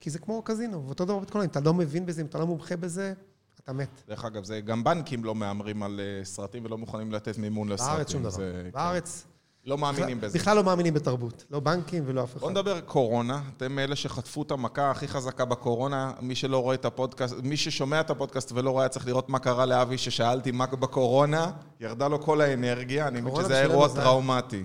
כי 0.00 0.10
זה 0.10 0.18
כמו 0.18 0.42
קזינו, 0.42 0.86
ואותו 0.86 1.04
דבר 1.04 1.18
בית 1.18 1.30
קולנוע, 1.30 1.44
אם 1.44 1.50
אתה 1.50 1.60
לא 1.60 1.74
מבין 1.74 2.06
בזה, 2.06 2.20
אם 2.20 2.26
אתה 2.26 2.38
לא 2.38 2.46
מומחה 2.46 2.76
בזה, 2.76 3.12
אתה 3.60 3.72
מת. 3.72 3.88
דרך 4.08 4.24
אגב, 4.24 4.44
זה 4.44 4.60
גם 4.60 4.84
בנקים 4.84 5.24
לא 5.24 5.34
מהמרים 5.34 5.82
על 5.82 6.00
סרטים 6.24 6.64
ולא 6.64 6.78
מוכנים 6.78 7.12
לתת 7.12 7.38
מימון 7.38 7.68
לסרטים. 7.68 7.94
בארץ 7.94 8.12
שום 8.12 8.22
דבר. 8.22 8.30
זה, 8.30 8.70
בארץ... 8.72 9.26
לא 9.66 9.78
מאמינים 9.78 10.20
בזה. 10.20 10.38
בכלל 10.38 10.56
לא 10.56 10.64
מאמינים 10.64 10.94
בתרבות. 10.94 11.44
לא 11.50 11.60
בנקים 11.60 12.02
ולא 12.06 12.24
אף 12.24 12.32
אחד. 12.32 12.40
בוא 12.40 12.50
נדבר 12.50 12.80
קורונה. 12.80 13.42
אתם 13.56 13.78
אלה 13.78 13.96
שחטפו 13.96 14.42
את 14.42 14.50
המכה 14.50 14.90
הכי 14.90 15.08
חזקה 15.08 15.44
בקורונה. 15.44 16.12
מי 16.20 16.34
שלא 16.34 16.62
רואה 16.62 16.74
את 16.74 16.84
הפודקאסט, 16.84 17.34
מי 17.42 17.56
ששומע 17.56 18.00
את 18.00 18.10
הפודקאסט 18.10 18.52
ולא 18.52 18.70
רואה, 18.70 18.88
צריך 18.88 19.06
לראות 19.06 19.28
מה 19.28 19.38
קרה 19.38 19.66
לאבי 19.66 19.98
ששאלתי 19.98 20.50
מה 20.50 20.66
בקורונה. 20.66 21.52
ירדה 21.80 22.08
לו 22.08 22.22
כל 22.22 22.40
האנרגיה. 22.40 23.08
אני 23.08 23.20
מבין 23.20 23.44
שזה 23.44 23.54
היה 23.54 23.62
אירוע 23.62 23.88
טראומטי. 23.88 24.64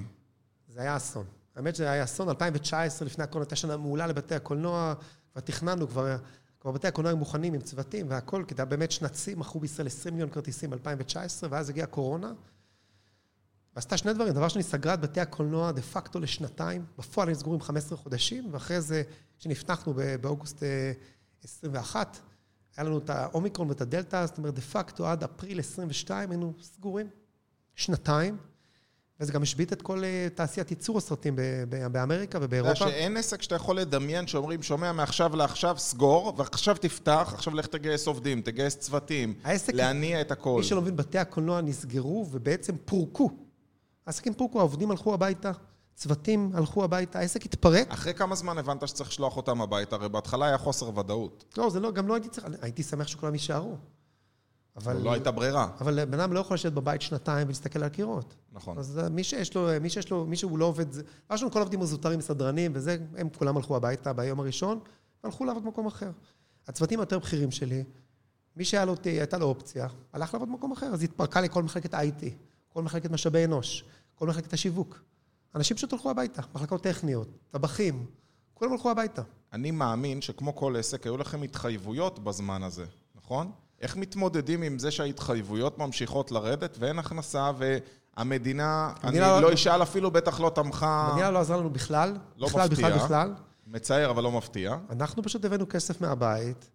זה 0.68 0.82
היה 0.82 0.98
אסון. 0.98 1.26
האמת 1.56 1.76
שזה 1.76 1.92
היה 1.92 2.04
אסון. 2.04 2.30
2019, 2.30 3.06
לפני 3.06 3.24
הקורונה, 3.24 3.44
הייתה 3.44 3.56
שנה 3.56 3.78
מעולה 3.78 4.08
לבתי 4.08 4.36
הקולנוע. 4.36 4.94
כבר 5.32 5.42
תכננו, 5.42 5.88
כבר, 5.88 6.16
כבר 6.60 6.72
בתי 6.72 6.88
הקולנוע 6.88 7.14
מוכנים 7.14 7.54
עם 7.54 7.62
צוותים 7.62 8.06
והכל, 8.10 8.44
כי 8.48 8.56
באמת 8.56 8.92
שנצי, 8.92 9.36
מכרו 9.36 9.60
בישראל 9.60 9.88
20 9.88 10.14
מיליון 10.14 10.30
כרטיסים 10.30 10.70
ב-2019, 10.70 11.46
ואז 11.50 11.70
הגיעה 11.70 11.88
קורונה. 11.88 12.34
ועשתה 13.76 13.98
שני 13.98 14.14
דברים, 14.14 14.34
דבר 14.34 14.48
שני, 14.48 14.64
סגרה 14.64 14.94
את 14.94 15.02
בתי 15.02 15.22
הקולנוע 15.22 15.72
דה 15.72 15.82
פקטו 15.82 16.20
לשנתיים, 16.20 16.86
בפועל 16.98 17.28
הם 17.28 17.34
סגורים 17.34 17.62
15 17.62 17.98
חודשים, 17.98 18.48
ואחרי 18.52 18.82
זה, 18.82 19.04
כשנפתחנו 19.40 19.94
באוגוסט 20.22 20.64
21, 21.44 22.20
היה 22.78 22.86
לנו 22.86 22.98
את 22.98 23.10
האומיקרון 23.10 23.70
ואת 23.70 23.82
הדלתא, 23.82 24.26
זאת 24.26 24.38
אומרת, 24.38 24.54
דה 24.54 24.62
פקטו 24.62 25.08
עד 25.08 25.24
אפריל 25.24 25.60
22 25.60 26.32
היינו 26.32 26.54
סגורים, 26.62 27.08
שנתיים. 27.76 28.38
וזה 29.20 29.34
גם 29.34 29.42
השבית 29.42 29.74
את 29.74 29.82
כל 29.82 30.04
תעשיית 30.36 30.72
ייצור 30.72 30.98
הסרטים 30.98 31.36
באמריקה 31.92 32.40
ובאירופה. 32.42 32.74
אתה 32.74 32.84
יודע 32.84 32.94
שאין 32.94 33.18
עסק 33.18 33.42
שאתה 33.42 33.56
יכול 33.56 33.80
לדמיין 33.80 34.28
שאומרים, 34.28 34.64
שומע 34.64 34.92
מעכשיו 34.92 35.36
לעכשיו, 35.36 35.78
סגור, 35.78 36.34
ועכשיו 36.38 36.76
תפתח, 36.76 37.32
עכשיו 37.34 37.56
לך 37.56 37.68
תגייס 37.68 38.08
עובדים, 38.08 38.42
תגייס 38.42 38.78
צוותים, 38.78 39.34
להניע 39.74 40.22
את 40.22 40.32
הכל. 40.32 40.58
מי 40.58 40.64
שלא 40.64 40.82
מבין, 40.82 40.96
בתי 40.96 41.18
הקולנוע 41.18 41.62
נסגרו 41.62 42.28
ובעצם 42.32 42.76
פורקו. 42.86 43.30
העסקים 44.06 44.34
פורקו, 44.34 44.60
העובדים 44.60 44.92
הלכו 44.92 45.14
הביתה, 45.14 45.52
צוותים 45.96 46.52
הלכו 46.54 46.84
הביתה, 46.84 47.20
העסק 47.20 47.46
התפרק. 47.46 47.92
אחרי 47.92 48.14
כמה 48.14 48.36
זמן 48.36 48.58
הבנת 48.58 48.88
שצריך 48.88 49.10
לשלוח 49.10 49.38
אותם 49.38 49.62
הביתה? 49.62 49.96
הרי 49.96 50.10
בהתחלה 50.10 50.46
היה 50.46 50.58
חוסר 50.58 50.98
ודאות. 50.98 51.46
לא, 51.58 51.70
זה 51.70 51.80
לא, 51.80 51.92
גם 51.92 52.08
לא 52.08 52.14
הייתי 52.14 52.30
צריך, 52.30 52.48
הייתי 52.62 52.84
שמח 52.84 53.08
שכולם 53.08 53.34
יישארו. 53.34 53.76
אבל 54.76 54.98
לא 54.98 55.12
הייתה 55.14 55.32
ברירה. 55.32 55.68
אבל 55.82 56.06
בן 56.06 56.20
אדם 56.20 56.34
לא 56.34 56.40
יכול 56.40 56.56
לשבת 56.56 56.74
בבית 56.74 57.02
שנתיים 57.02 57.48
ולהסתכל 57.48 57.80
על 57.80 57.86
הקירות. 57.86 58.36
נכון. 58.52 58.78
אז 58.78 59.02
מי 59.12 59.24
שיש 59.24 59.56
לו, 59.56 59.70
מי 59.82 59.90
שיש 59.90 60.10
לו, 60.10 60.26
מי 60.26 60.36
שהוא 60.36 60.58
לא 60.58 60.66
עובד, 60.66 60.86
יש 61.34 61.42
לנו 61.42 61.52
כל 61.52 61.60
עובדים 61.60 61.80
מזוטרים, 61.80 62.22
סדרנים 62.22 62.72
וזה, 62.76 62.98
הם 63.18 63.30
כולם 63.38 63.58
הלכו 63.58 63.76
הביתה 63.76 64.14
ביום 64.14 64.40
הראשון, 64.40 64.80
והלכו 65.24 65.46
לעבוד 65.46 65.64
במקום 65.64 65.88
אחר. 65.88 66.12
הצוותים 66.68 67.00
היותר 67.00 67.20
בכירים 67.20 67.52
שלי, 67.52 67.84
מי 68.56 68.66
שהיה 68.66 68.86
לו, 68.86 68.96
הייתה 69.06 69.38
לו 69.38 69.46
אופציה, 69.46 69.88
הלך 70.14 70.34
לעבוד 70.34 70.50
במקום 70.50 70.72
אחר, 70.72 70.86
אז 70.86 71.04
התפרקה 71.04 71.42
לי 71.42 71.50
כל 71.50 71.64
מחלקת 71.64 71.94
IT, 71.94 72.24
כל 72.74 72.82
מחלקת 72.82 73.12
משאבי 73.12 73.46
אנוש, 73.46 73.84
כל 74.16 74.28
מחלקת 74.28 74.54
השיווק. 74.54 75.02
אנשים 75.56 75.78
פשוט 75.78 75.94
הלכו 75.94 76.10
הביתה, 76.10 76.42
מחלקות 76.56 76.84
טכניות, 76.84 77.28
טבחים, 77.52 78.06
כולם 78.54 78.72
הלכו 78.72 78.92
הביתה. 78.92 79.22
אני 79.54 79.72
מאמין 79.72 80.22
שכמו 80.22 80.56
כל 80.56 80.76
עסק, 80.76 81.06
היו 81.06 81.18
לכם 81.18 81.42
התחייבויות 81.42 82.20
בזמן 82.20 82.64
הזה, 82.64 82.86
נכון? 83.16 83.52
איך 83.82 83.98
מתמודדים 83.98 84.62
עם 84.62 84.80
זה 84.80 84.92
שההתחייבויות 84.92 85.78
ממשיכות 85.78 86.32
לרדת 86.32 86.78
ואין 86.80 87.00
הכנסה 87.00 87.52
והמדינה, 87.58 88.94
אני 89.04 89.20
לא, 89.20 89.42
לא 89.42 89.54
אשאל 89.54 89.84
אפילו, 89.84 90.12
בטח 90.12 90.40
לא 90.40 90.52
תמכה... 90.56 91.08
המדינה 91.10 91.32
לא 91.32 91.40
עזרה 91.40 91.58
לנו 91.58 91.70
בכלל. 91.70 92.18
לא 92.38 92.48
בכלל, 92.48 92.70
מפתיע. 92.70 92.90
בכלל, 92.90 93.04
בכלל. 93.06 93.34
מצער, 93.68 94.10
אבל 94.10 94.24
לא 94.24 94.32
מפתיע. 94.32 94.78
אנחנו 94.90 95.24
פשוט 95.24 95.46
הבאנו 95.46 95.70
כסף 95.70 96.02
מהבית. 96.02 96.70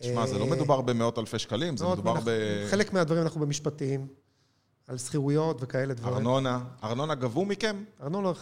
תשמע, 0.00 0.26
זה 0.26 0.38
לא 0.38 0.46
מדובר 0.46 0.80
במאות 0.80 1.18
אלפי 1.18 1.38
שקלים, 1.38 1.76
זה 1.76 1.86
מדובר 1.86 2.14
ב... 2.24 2.30
חלק 2.70 2.92
מהדברים 2.92 3.22
אנחנו 3.22 3.40
במשפטים, 3.40 4.06
על 4.92 4.98
שכירויות 4.98 5.58
וכאלה 5.60 5.94
דברים. 5.94 6.14
ארנונה. 6.14 6.60
ארנונה 6.84 7.14
גבו 7.14 7.44
מכם? 7.44 7.84
ארנונה... 8.02 8.32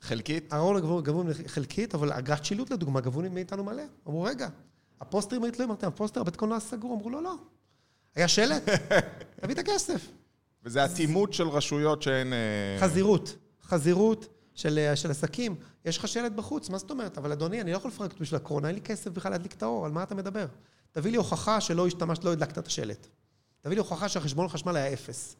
חלקית? 0.00 0.52
ארנונה 0.52 0.80
גבו, 0.80 1.02
גבו 1.02 1.24
חלקית, 1.46 1.94
אבל 1.94 2.12
אגרת 2.12 2.44
שילוט 2.44 2.70
לדוגמה, 2.70 3.00
גבו 3.00 3.22
מאיתנו 3.30 3.64
מלא. 3.64 3.82
אמרו, 4.08 4.22
רגע, 4.22 4.48
הפוסטרים 5.00 5.44
היו 5.44 5.52
תלויים, 5.52 5.70
אמרתי, 5.70 5.86
הפוסטר, 5.86 6.20
הבית 6.20 6.36
קולנוע 6.36 6.60
סגור, 6.60 6.94
אמרו, 6.94 7.10
לא, 7.10 7.22
לא. 7.22 7.34
היה 8.14 8.28
שלט, 8.28 8.62
תביא 9.40 9.54
את 9.54 9.58
הכסף. 9.58 10.08
וזה 10.64 10.84
אטימות 10.84 11.32
של 11.32 11.48
רשויות 11.48 12.02
שהן... 12.02 12.32
חזירות, 12.80 13.36
חזירות, 13.62 14.28
של, 14.54 14.78
אה, 14.78 14.96
של 14.96 15.10
עסקים, 15.10 15.54
יש 15.84 15.98
לך 15.98 16.08
שלט 16.08 16.32
בחוץ, 16.32 16.70
מה 16.70 16.78
זאת 16.78 16.90
אומרת? 16.90 17.18
אבל 17.18 17.32
אדוני, 17.32 17.60
אני 17.60 17.72
לא 17.72 17.76
יכול 17.76 17.90
לפרק 17.90 18.20
בשביל 18.20 18.36
הקורונה, 18.36 18.68
אין 18.68 18.74
לי 18.74 18.80
כסף 18.80 19.10
בכלל 19.10 19.32
להדליק 19.32 19.52
את 19.52 19.62
האור, 19.62 19.86
על 19.86 19.92
מה 19.92 20.02
אתה 20.02 20.14
מדבר? 20.14 20.46
תביא 20.90 21.10
לי 21.10 21.16
הוכחה 21.16 21.60
שלא 21.60 21.86
השתמשת, 21.86 22.24
לא 22.24 22.32
הדלקת 22.32 22.58
את 22.58 22.66
השלט. 22.66 23.06
תביא 23.60 23.74
לי 23.74 23.78
הוכחה 23.78 24.08
שהחשבון 24.08 24.48
חשמל 24.48 24.76
היה 24.76 24.92
אפס. 24.92 25.36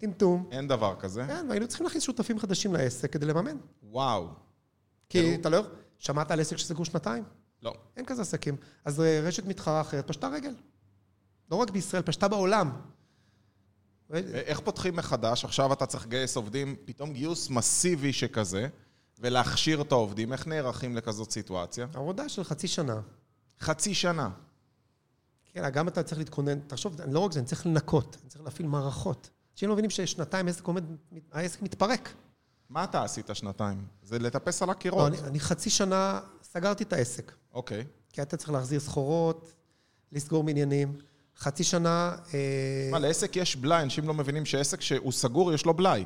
טמטום. 0.00 0.48
אין 0.50 0.68
דבר 0.68 0.94
כזה. 0.98 1.24
כן, 1.26 1.46
והיינו 1.48 1.68
צריכים 1.68 1.84
להכניס 1.86 2.04
שותפים 2.04 2.38
חדשים 2.38 2.74
לעסק 2.74 3.12
כדי 3.12 3.26
לממן. 3.26 3.56
וואו. 3.82 4.28
כי 5.08 5.34
אתה 5.34 5.48
לא... 5.48 5.62
שמעת 5.98 6.30
על 6.30 6.40
עסק 6.40 6.56
שסגרו 6.56 6.84
שנתיים? 6.84 7.24
לא. 7.62 7.74
אין 7.96 8.04
כזה 8.04 8.22
עסקים. 8.22 8.56
אז 8.84 9.00
אה, 9.00 9.20
רשת 9.22 9.44
מתחרה 9.46 9.80
אחרת 9.80 10.08
פשטה 10.08 10.28
רגל. 10.28 10.54
לא 11.50 11.56
רק 11.56 11.70
בישראל, 11.70 12.02
פשטה 12.02 12.28
בעולם. 12.28 12.70
איך 14.12 14.60
פותחים 14.60 14.96
מחדש? 14.96 15.44
עכשיו 15.44 15.72
אתה 15.72 15.86
צריך 15.86 16.06
לגייס 16.06 16.36
עובדים, 16.36 16.76
פתאום 16.84 17.12
גיוס 17.12 17.50
מסיבי 17.50 18.12
שכזה, 18.12 18.68
ולהכשיר 19.18 19.80
את 19.80 19.92
העובדים. 19.92 20.32
איך 20.32 20.46
נערכים 20.46 20.96
לכזאת 20.96 21.30
סיטואציה? 21.30 21.86
עבודה 21.94 22.28
של 22.28 22.44
חצי 22.44 22.68
שנה. 22.68 23.00
חצי 23.60 23.94
שנה. 23.94 24.30
כן, 25.52 25.70
גם 25.70 25.88
אתה 25.88 26.02
צריך 26.02 26.18
להתכונן, 26.18 26.60
תחשוב, 26.60 27.00
לא 27.08 27.18
רק 27.18 27.32
זה, 27.32 27.40
אני 27.40 27.46
צריך 27.46 27.66
לנקות, 27.66 28.16
אני 28.22 28.30
צריך 28.30 28.44
להפעיל 28.44 28.68
מערכות. 28.68 29.30
אנשים 29.54 29.68
לא 29.68 29.74
מבינים 29.74 29.90
ששנתיים 29.90 30.46
העסק 30.46 30.64
עומד, 30.64 30.84
העסק 31.32 31.62
מתפרק. 31.62 32.12
מה 32.70 32.84
אתה 32.84 33.04
עשית 33.04 33.30
שנתיים? 33.32 33.84
זה 34.02 34.18
לטפס 34.18 34.62
על 34.62 34.68
לא, 34.68 34.72
הקירות. 34.72 35.12
אני, 35.12 35.18
אני 35.20 35.40
חצי 35.40 35.70
שנה 35.70 36.20
סגרתי 36.42 36.84
את 36.84 36.92
העסק. 36.92 37.32
אוקיי. 37.52 37.84
כי 38.12 38.22
אתה 38.22 38.36
צריך 38.36 38.50
להחזיר 38.50 38.80
סחורות, 38.80 39.52
לסגור 40.12 40.44
מניינים. 40.44 40.98
חצי 41.38 41.64
שנה... 41.64 42.16
אה, 42.34 42.88
מה, 42.90 42.98
לעסק 42.98 43.36
יש 43.36 43.56
בלאי, 43.56 43.82
אנשים 43.82 44.08
לא 44.08 44.14
מבינים 44.14 44.46
שעסק 44.46 44.80
שהוא 44.80 45.12
סגור, 45.12 45.52
יש 45.52 45.66
לו 45.66 45.74
בלאי. 45.74 46.04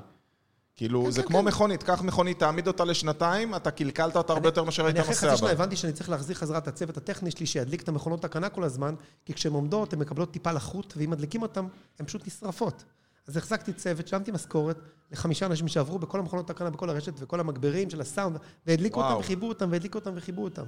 כאילו, 0.77 1.05
כן, 1.05 1.11
זה 1.11 1.23
כן, 1.23 1.29
כמו 1.29 1.39
כן. 1.39 1.45
מכונית, 1.45 1.83
קח 1.83 2.03
מכונית, 2.03 2.39
תעמיד 2.39 2.67
אותה 2.67 2.85
לשנתיים, 2.85 3.55
אתה 3.55 3.71
קלקלת 3.71 4.17
אותה 4.17 4.33
הרבה 4.33 4.49
יותר 4.49 4.65
מאשר 4.65 4.85
היית 4.87 4.97
אני 4.97 5.03
אחרי 5.03 5.15
נוסע 5.15 5.29
חצי 5.29 5.39
שנה 5.39 5.47
בה. 5.49 5.53
הבנתי 5.53 5.77
שאני 5.77 5.93
צריך 5.93 6.09
להחזיר 6.09 6.37
חזרה 6.37 6.59
את 6.59 6.69
הצוות 6.69 6.97
הטכני 6.97 7.31
שלי, 7.31 7.47
שידליק 7.47 7.83
את 7.83 7.89
המכונות 7.89 8.23
תקנה 8.23 8.49
כל 8.49 8.65
הזמן, 8.65 8.95
כי 9.25 9.35
כשהן 9.35 9.53
עומדות, 9.53 9.93
הן 9.93 9.99
מקבלות 9.99 10.31
טיפה 10.31 10.53
לחות, 10.53 10.95
ואם 10.97 11.11
מדליקים 11.11 11.43
אותן, 11.43 11.67
הן 11.99 12.07
פשוט 12.07 12.27
נשרפות. 12.27 12.85
אז 13.27 13.37
החזקתי 13.37 13.73
צוות, 13.73 14.09
שילמתי 14.09 14.31
משכורת 14.31 14.79
לחמישה 15.13 15.47
אנשים 15.47 15.69
שעברו 15.69 15.99
בכל 15.99 16.19
המכונות 16.19 16.49
תקנה, 16.49 16.71
בכל 16.71 16.91
הרשת, 16.91 17.13
וכל 17.19 17.41
המגברים 17.41 17.91
של 17.91 18.01
הסאונד, 18.01 18.37
והדליקו 18.67 19.01
וואו. 19.01 19.11
אותם 19.11 19.21
וחיברו 19.21 19.49
אותם, 19.49 19.69
והדליקו 19.73 19.99
אותם 19.99 20.11
וחיברו 20.15 20.45
אותם. 20.45 20.65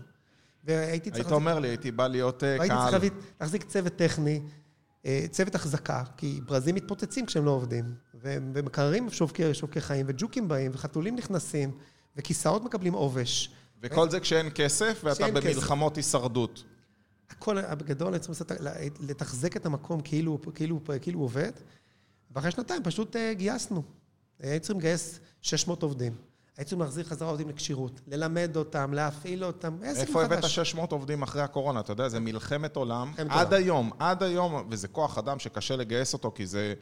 והייתי 0.64 1.10
צריך... 1.10 1.26
היית 1.26 1.32
אומר 1.32 1.58
לי, 1.58 1.68
הייתי 1.68 1.90
בא 1.90 2.06
להיות 2.06 2.44
אה, 2.44 2.48
והייתי 2.48 2.66
צריך 2.68 2.80
קהל. 2.80 2.92
להביא- 2.92 3.10
להחזיק 3.40 3.64
צוות 3.64 3.92
טכני, 3.92 4.40
אה, 5.06 5.24
צוות 5.30 5.54
החזקה, 5.54 6.02
כי 6.16 6.40
ברזים 6.46 6.74
מתפוצצים 6.74 7.26
כשהם 7.26 7.44
לא 7.44 7.50
עובדים, 7.50 7.84
ו- 8.14 8.36
ומקררים 8.54 9.10
שווקי, 9.10 9.54
שווקי 9.54 9.80
חיים, 9.80 10.06
וג'וקים 10.08 10.48
באים, 10.48 10.70
וחתולים 10.74 11.16
נכנסים, 11.16 11.70
וכיסאות 12.16 12.64
מקבלים 12.64 12.92
עובש. 12.92 13.50
וכל 13.82 14.10
זה 14.10 14.20
כשאין 14.20 14.48
כסף, 14.54 15.00
ואתה 15.04 15.14
כשאין 15.14 15.40
כסף. 15.40 15.52
במלחמות 15.52 15.96
הישרדות. 15.96 16.64
הכל, 17.30 17.74
בגדול, 17.74 18.08
אני 18.08 18.18
צריך 18.18 18.42
לתחזק 19.00 19.56
את 19.56 19.66
המקום 19.66 20.00
כאילו, 20.00 20.38
כאילו, 20.54 20.80
כאילו 21.00 21.18
הוא 21.18 21.24
עובד, 21.24 21.52
ואחרי 22.36 22.50
שנתיים 22.50 22.82
פשוט 22.82 23.16
אה, 23.16 23.34
גייסנו. 23.34 23.82
היינו 24.40 24.60
צריכים 24.60 24.80
לגייס 24.80 25.20
600 25.42 25.82
עובדים. 25.82 26.12
היינו 26.56 26.68
צריכים 26.68 26.80
להחזיר 26.80 27.04
חזרה 27.04 27.28
עובדים 27.28 27.48
לכשירות, 27.48 28.00
ללמד 28.06 28.56
אותם, 28.56 28.94
להפעיל 28.94 29.44
אותם, 29.44 29.78
עסק 29.84 30.00
איפה 30.00 30.24
הבאת 30.24 30.38
מחדש. 30.38 30.54
600 30.54 30.92
עובדים 30.92 31.22
אחרי 31.22 31.42
הקורונה? 31.42 31.80
אתה 31.80 31.92
יודע, 31.92 32.08
זה 32.08 32.20
מלחמת 32.20 32.76
עולם. 32.76 33.08
מלחמת 33.08 33.26
עד 33.30 33.52
עולם. 33.52 33.64
היום, 33.64 33.90
עד 33.98 34.22
היום, 34.22 34.66
וזה 34.70 34.88
כוח 34.88 35.18
אדם 35.18 35.38
שקשה 35.38 35.76
לגייס 35.76 36.12
אותו, 36.12 36.32
כי 36.34 36.46
זה... 36.46 36.74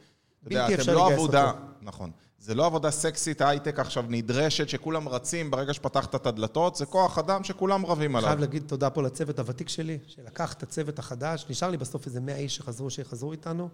יודע, 0.44 0.62
בלתי 0.62 0.74
אתם 0.74 0.80
אפשרי 0.80 0.94
לא 0.94 1.04
לגייס 1.04 1.18
עבודה... 1.18 1.50
אותו. 1.50 1.58
נכון. 1.82 2.10
זה 2.38 2.54
לא 2.54 2.66
עבודה 2.66 2.90
סקסית 2.90 3.40
הייטק 3.40 3.78
עכשיו 3.78 4.04
נדרשת, 4.08 4.68
שכולם 4.68 5.08
רצים 5.08 5.50
ברגע 5.50 5.74
שפתחת 5.74 6.14
את 6.14 6.26
הדלתות, 6.26 6.76
זה 6.76 6.86
כוח 6.86 7.18
אדם 7.18 7.44
שכולם 7.44 7.86
רבים 7.86 8.16
עליו. 8.16 8.28
חייב 8.28 8.40
להגיד 8.40 8.62
תודה 8.66 8.90
פה 8.90 9.02
לצוות 9.02 9.38
הוותיק 9.38 9.68
שלי, 9.68 9.98
שלקח 10.06 10.52
את 10.52 10.62
הצוות 10.62 10.98
החדש, 10.98 11.46
נשאר 11.50 11.70
לי 11.70 11.76
בסוף 11.76 12.06
איזה 12.06 12.20
100 12.20 12.36
איש 12.36 12.56
שחזרו, 12.56 12.90
שחזרו 12.90 13.32
איתנו, 13.32 13.68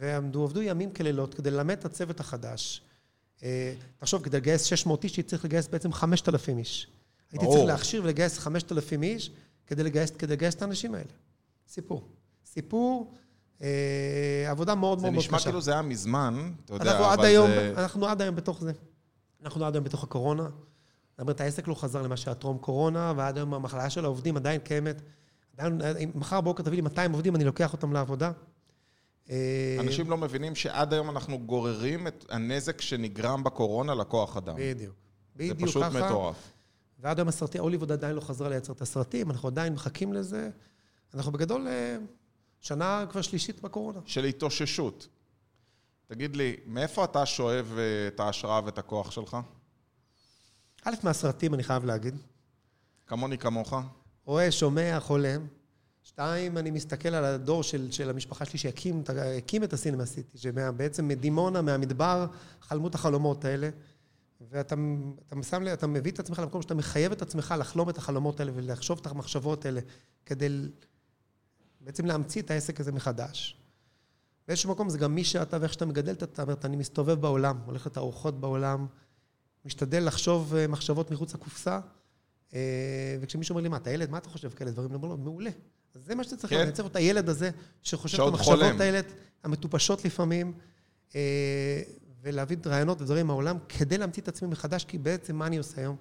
ועמדו, 0.00 0.44
עבדו 0.44 0.62
ימים 0.62 0.92
כלילות 0.92 1.34
כדי 1.34 1.50
ללמד 1.50 1.78
את 1.78 1.84
הצוות 1.84 2.20
החדש. 2.20 2.82
אה, 3.42 3.74
תחשוב, 3.98 4.22
כדי 4.22 4.36
לגייס 4.36 4.64
600 4.64 5.04
איש, 5.04 5.16
הייתי 5.16 5.30
צריך 5.30 5.44
לגייס 5.44 5.68
בעצם 5.68 5.92
5,000 5.92 6.58
איש. 6.58 6.86
הייתי. 7.32 7.46
צריך 7.46 7.64
להכשיר 7.64 8.02
ולגייס 8.04 8.38
5,000 8.38 9.02
איש 9.02 9.30
כדי 9.66 9.82
לגייס, 9.82 10.10
כדי 10.10 10.32
לגייס 10.32 10.54
את 10.54 10.62
האנשים 10.62 10.94
האלה. 10.94 11.10
סיפור. 11.68 12.08
סיפור, 12.46 13.14
אה, 13.62 14.46
עבודה 14.48 14.74
מאוד 14.74 14.98
זה 14.98 15.02
מאוד 15.02 15.12
מאוד 15.12 15.24
נשמע 15.24 15.38
קשה. 15.38 15.44
כאילו 15.44 15.60
זה 15.60 15.72
היה 15.72 15.82
מזמן, 15.82 16.52
אתה 16.64 16.74
יודע, 16.74 16.90
אנחנו 16.90 17.04
עד 17.04 17.24
היום, 17.24 17.50
זה... 17.50 17.74
אנחנו 17.76 18.06
עד 18.06 18.22
היום 18.22 18.36
בתוך 18.36 18.60
זה. 18.60 18.72
אנחנו 19.42 19.64
עד 19.64 19.74
היום 19.74 19.84
בתוך 19.84 20.04
הקורונה. 20.04 20.42
זאת 20.42 21.20
אומרת, 21.20 21.40
העסק 21.40 21.68
לא 21.68 21.74
חזר 21.74 22.02
למה 22.02 22.16
שהיה 22.16 22.34
טרום 22.34 22.58
קורונה, 22.58 23.12
ועד 23.16 23.36
היום 23.36 23.54
המחלה 23.54 23.90
של 23.90 24.04
העובדים 24.04 24.36
עדיין 24.36 24.60
קיימת. 24.60 25.02
עדיין, 25.58 25.80
אם 26.04 26.10
מחר 26.14 26.40
בבוקר 26.40 26.62
תביא 26.62 26.76
לי 26.76 26.82
200 26.82 27.12
עובדים, 27.12 27.36
אני 27.36 27.44
לוקח 27.44 27.72
אותם 27.72 27.92
לעבודה. 27.92 28.32
אה, 29.30 29.76
אנשים 29.80 30.10
לא 30.10 30.16
מבינים 30.16 30.54
שעד 30.54 30.92
היום 30.92 31.10
אנחנו 31.10 31.38
גוררים 31.38 32.06
את 32.06 32.24
הנזק 32.28 32.80
שנגרם 32.80 33.44
בקורונה 33.44 33.94
לכוח 33.94 34.36
אדם. 34.36 34.56
בדיוק. 34.58 34.94
זה 35.34 35.54
בדיוק 35.54 35.68
פשוט 35.68 35.82
ככה. 35.82 36.06
מטורף. 36.06 36.52
ועד 36.98 37.18
היום 37.18 37.28
הסרטי, 37.28 37.58
הוליווד 37.58 37.92
עדיין 37.92 38.16
לא 38.16 38.20
חזרה 38.20 38.48
לייצר 38.48 38.72
את 38.72 38.80
הסרטים, 38.80 39.30
אנחנו 39.30 39.48
עדיין 39.48 39.72
מחכים 39.72 40.12
לזה. 40.12 40.50
אנחנו 41.14 41.32
בגדול 41.32 41.68
אה, 41.68 41.96
שנה 42.60 43.04
כבר 43.10 43.22
שלישית 43.22 43.60
בקורונה. 43.60 44.00
של 44.04 44.24
התאוששות. 44.24 45.08
תגיד 46.06 46.36
לי, 46.36 46.56
מאיפה 46.66 47.04
אתה 47.04 47.26
שואב 47.26 47.74
אה, 47.78 48.08
את 48.08 48.20
ההשראה 48.20 48.60
ואת 48.64 48.78
הכוח 48.78 49.10
שלך? 49.10 49.36
א', 50.84 50.94
מהסרטים, 51.02 51.54
אני 51.54 51.62
חייב 51.62 51.84
להגיד. 51.84 52.16
כמוני 53.06 53.38
כמוך? 53.38 53.74
רואה, 54.24 54.52
שומע, 54.52 55.00
חולם. 55.00 55.46
שתיים, 56.10 56.58
אני 56.58 56.70
מסתכל 56.70 57.08
על 57.08 57.24
הדור 57.24 57.62
של, 57.62 57.90
של 57.90 58.10
המשפחה 58.10 58.44
שלי 58.44 58.58
שהקים 58.58 59.64
את 59.64 59.72
הסינמה 59.72 60.06
סיטי, 60.06 60.38
שבעצם 60.38 61.08
מדימונה, 61.08 61.62
מהמדבר, 61.62 62.26
חלמו 62.60 62.88
את 62.88 62.94
החלומות 62.94 63.44
האלה. 63.44 63.70
ואתה 64.50 64.74
אתה 65.26 65.42
שם, 65.42 65.62
אתה 65.72 65.86
מביא 65.86 66.12
את 66.12 66.18
עצמך 66.18 66.38
למקום 66.38 66.62
שאתה 66.62 66.74
מחייב 66.74 67.12
את 67.12 67.22
עצמך 67.22 67.54
לחלום 67.58 67.90
את 67.90 67.98
החלומות 67.98 68.40
האלה 68.40 68.52
ולחשוב 68.54 68.98
את 69.00 69.06
המחשבות 69.06 69.64
האלה, 69.64 69.80
כדי 70.26 70.48
בעצם 71.80 72.06
להמציא 72.06 72.42
את 72.42 72.50
העסק 72.50 72.80
הזה 72.80 72.92
מחדש. 72.92 73.56
באיזשהו 74.48 74.70
מקום 74.70 74.88
זה 74.88 74.98
גם 74.98 75.14
מי 75.14 75.24
שאתה 75.24 75.58
ואיך 75.60 75.72
שאתה 75.72 75.86
מגדל 75.86 76.12
את 76.12 76.22
אתה, 76.22 76.42
אומרת, 76.42 76.64
אני 76.64 76.76
מסתובב 76.76 77.20
בעולם, 77.20 77.58
הולך 77.66 77.86
לתערוכות 77.86 78.40
בעולם, 78.40 78.86
משתדל 79.64 80.06
לחשוב 80.06 80.54
אה, 80.54 80.66
מחשבות 80.66 81.10
מחוץ 81.10 81.34
לקופסה, 81.34 81.80
וכשמישהו 83.20 83.52
אומר 83.52 83.62
לי, 83.62 83.68
מה, 83.68 83.76
אתה 83.76 83.90
ילד? 83.90 84.10
מה 84.10 84.18
אתה 84.18 84.28
חושב 84.28 84.50
כאלה 84.50 84.70
דברים? 84.70 84.90
אני 84.90 84.96
אומר 84.96 85.08
לו, 85.08 85.16
מעולה. 85.16 85.50
אז 85.94 86.02
זה 86.04 86.14
מה 86.14 86.24
שאתה 86.24 86.36
צריך 86.36 86.52
כן. 86.52 86.58
לייצר 86.58 86.86
את 86.86 86.96
הילד 86.96 87.28
הזה, 87.28 87.50
שחושב 87.82 88.22
את 88.22 88.28
המחשבות. 88.28 88.80
האלה, 88.80 89.00
המטופשות 89.44 90.04
לפעמים, 90.04 90.52
אה, 91.14 91.82
ולהביא 92.22 92.56
רעיונות 92.66 93.02
ודברים 93.02 93.26
מהעולם, 93.26 93.58
כדי 93.68 93.98
להמציא 93.98 94.22
את 94.22 94.28
עצמי 94.28 94.48
מחדש, 94.48 94.84
כי 94.84 94.98
בעצם 94.98 95.36
מה 95.36 95.46
אני 95.46 95.58
עושה 95.58 95.80
היום? 95.80 95.96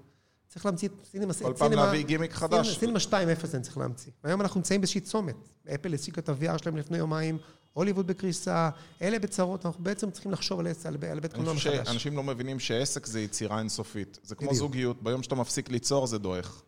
צריך 0.48 0.66
להמציא 0.66 0.88
את 0.88 0.94
סינמה... 1.12 1.34
כל 1.34 1.54
פעם 1.58 1.72
להביא 1.72 2.04
גימיק 2.06 2.34
חדש. 2.34 2.80
סינמה 2.80 3.00
2.0 3.00 3.12
אני 3.54 3.62
צריך 3.62 3.78
להמציא. 3.78 4.12
והיום 4.24 4.42
אנחנו 4.42 4.60
נמצאים 4.60 4.82
באיזושהי 4.82 5.02
צומת. 5.02 5.36
אפל 5.76 5.94
השיקה 5.94 6.22
את 6.22 6.30
ה-VR 6.30 6.58
שלהם 6.58 6.78
לפני 6.78 6.98
יומיים, 6.98 7.38
הוליווד 7.74 8.08
בקריסה, 8.08 8.70
אלה 9.02 9.20
בצרות, 9.20 9.66
אנחנו 9.66 9.84
בעצם 9.84 10.12
צריכים 10.12 10.32
לחשוב 10.32 10.60
על 10.60 10.68
על 10.68 10.74
על 11.12 11.20
בית 11.20 11.32
אני 11.34 11.38
קולנוע 11.38 11.54
חושב 11.56 11.72
מחדש. 11.74 11.88
שאנשים 11.88 12.18
לא 12.18 12.24
מבינים 12.24 12.60
שעסק 12.60 13.06
זה 13.06 13.20
יצירה 13.22 13.60
אינסופית. 13.60 14.20
זה 14.24 14.36
כמו 14.36 14.48
בדיוק. 14.48 14.60
זוגיות, 14.60 15.04
ביום 15.04 15.24
שאתה 15.24 15.36
מפסיק 15.36 15.70
ליצור 15.70 16.08
זה 16.08 16.18
דועך. 16.18 16.62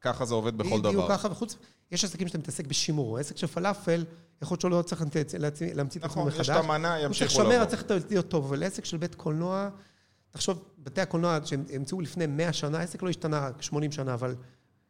ככה 0.00 0.24
זה 0.24 0.34
עובד 0.34 0.58
בכל 0.58 0.68
בדיוק 0.68 0.82
דבר. 0.94 1.08
ככה, 1.08 1.28
וחוץ, 1.30 1.56
יש 1.92 2.04
עסקים 2.04 2.28
שאתה 2.28 2.38
מתעסק 2.38 2.66
בשימור. 2.66 3.18
עסק 3.18 3.36
של 3.36 3.46
פלאפל, 3.46 4.04
יכול 4.42 4.54
להיות 4.54 4.60
שלא 4.60 4.82
צריך 4.82 5.02
להמציא- 5.02 6.00
את 6.00 6.04
עצמו 6.04 6.20
נכון, 6.20 6.26
מחדש. 6.28 6.40
יש 6.40 6.50
את 6.50 6.56
המנה, 6.56 6.88
הוא 6.96 7.08
צריך 7.08 7.22
ימשיכו 7.22 7.42
לשמר. 7.42 7.64
צריך 7.64 7.84
להיות 8.10 8.28
טוב, 8.28 8.44
אבל 8.46 8.62
עסק 8.62 8.84
של 8.84 8.96
בית 8.96 9.14
קולנוע, 9.14 9.68
תחשוב, 10.30 10.64
בתי 10.78 11.00
הקולנוע 11.00 11.38
שהם 11.44 11.64
המציאו 11.74 12.00
לפני 12.00 12.26
100 12.26 12.52
שנה, 12.52 12.78
העסק 12.78 13.02
לא 13.02 13.08
השתנה 13.08 13.50
80 13.60 13.92
שנה, 13.92 14.14
אבל 14.14 14.34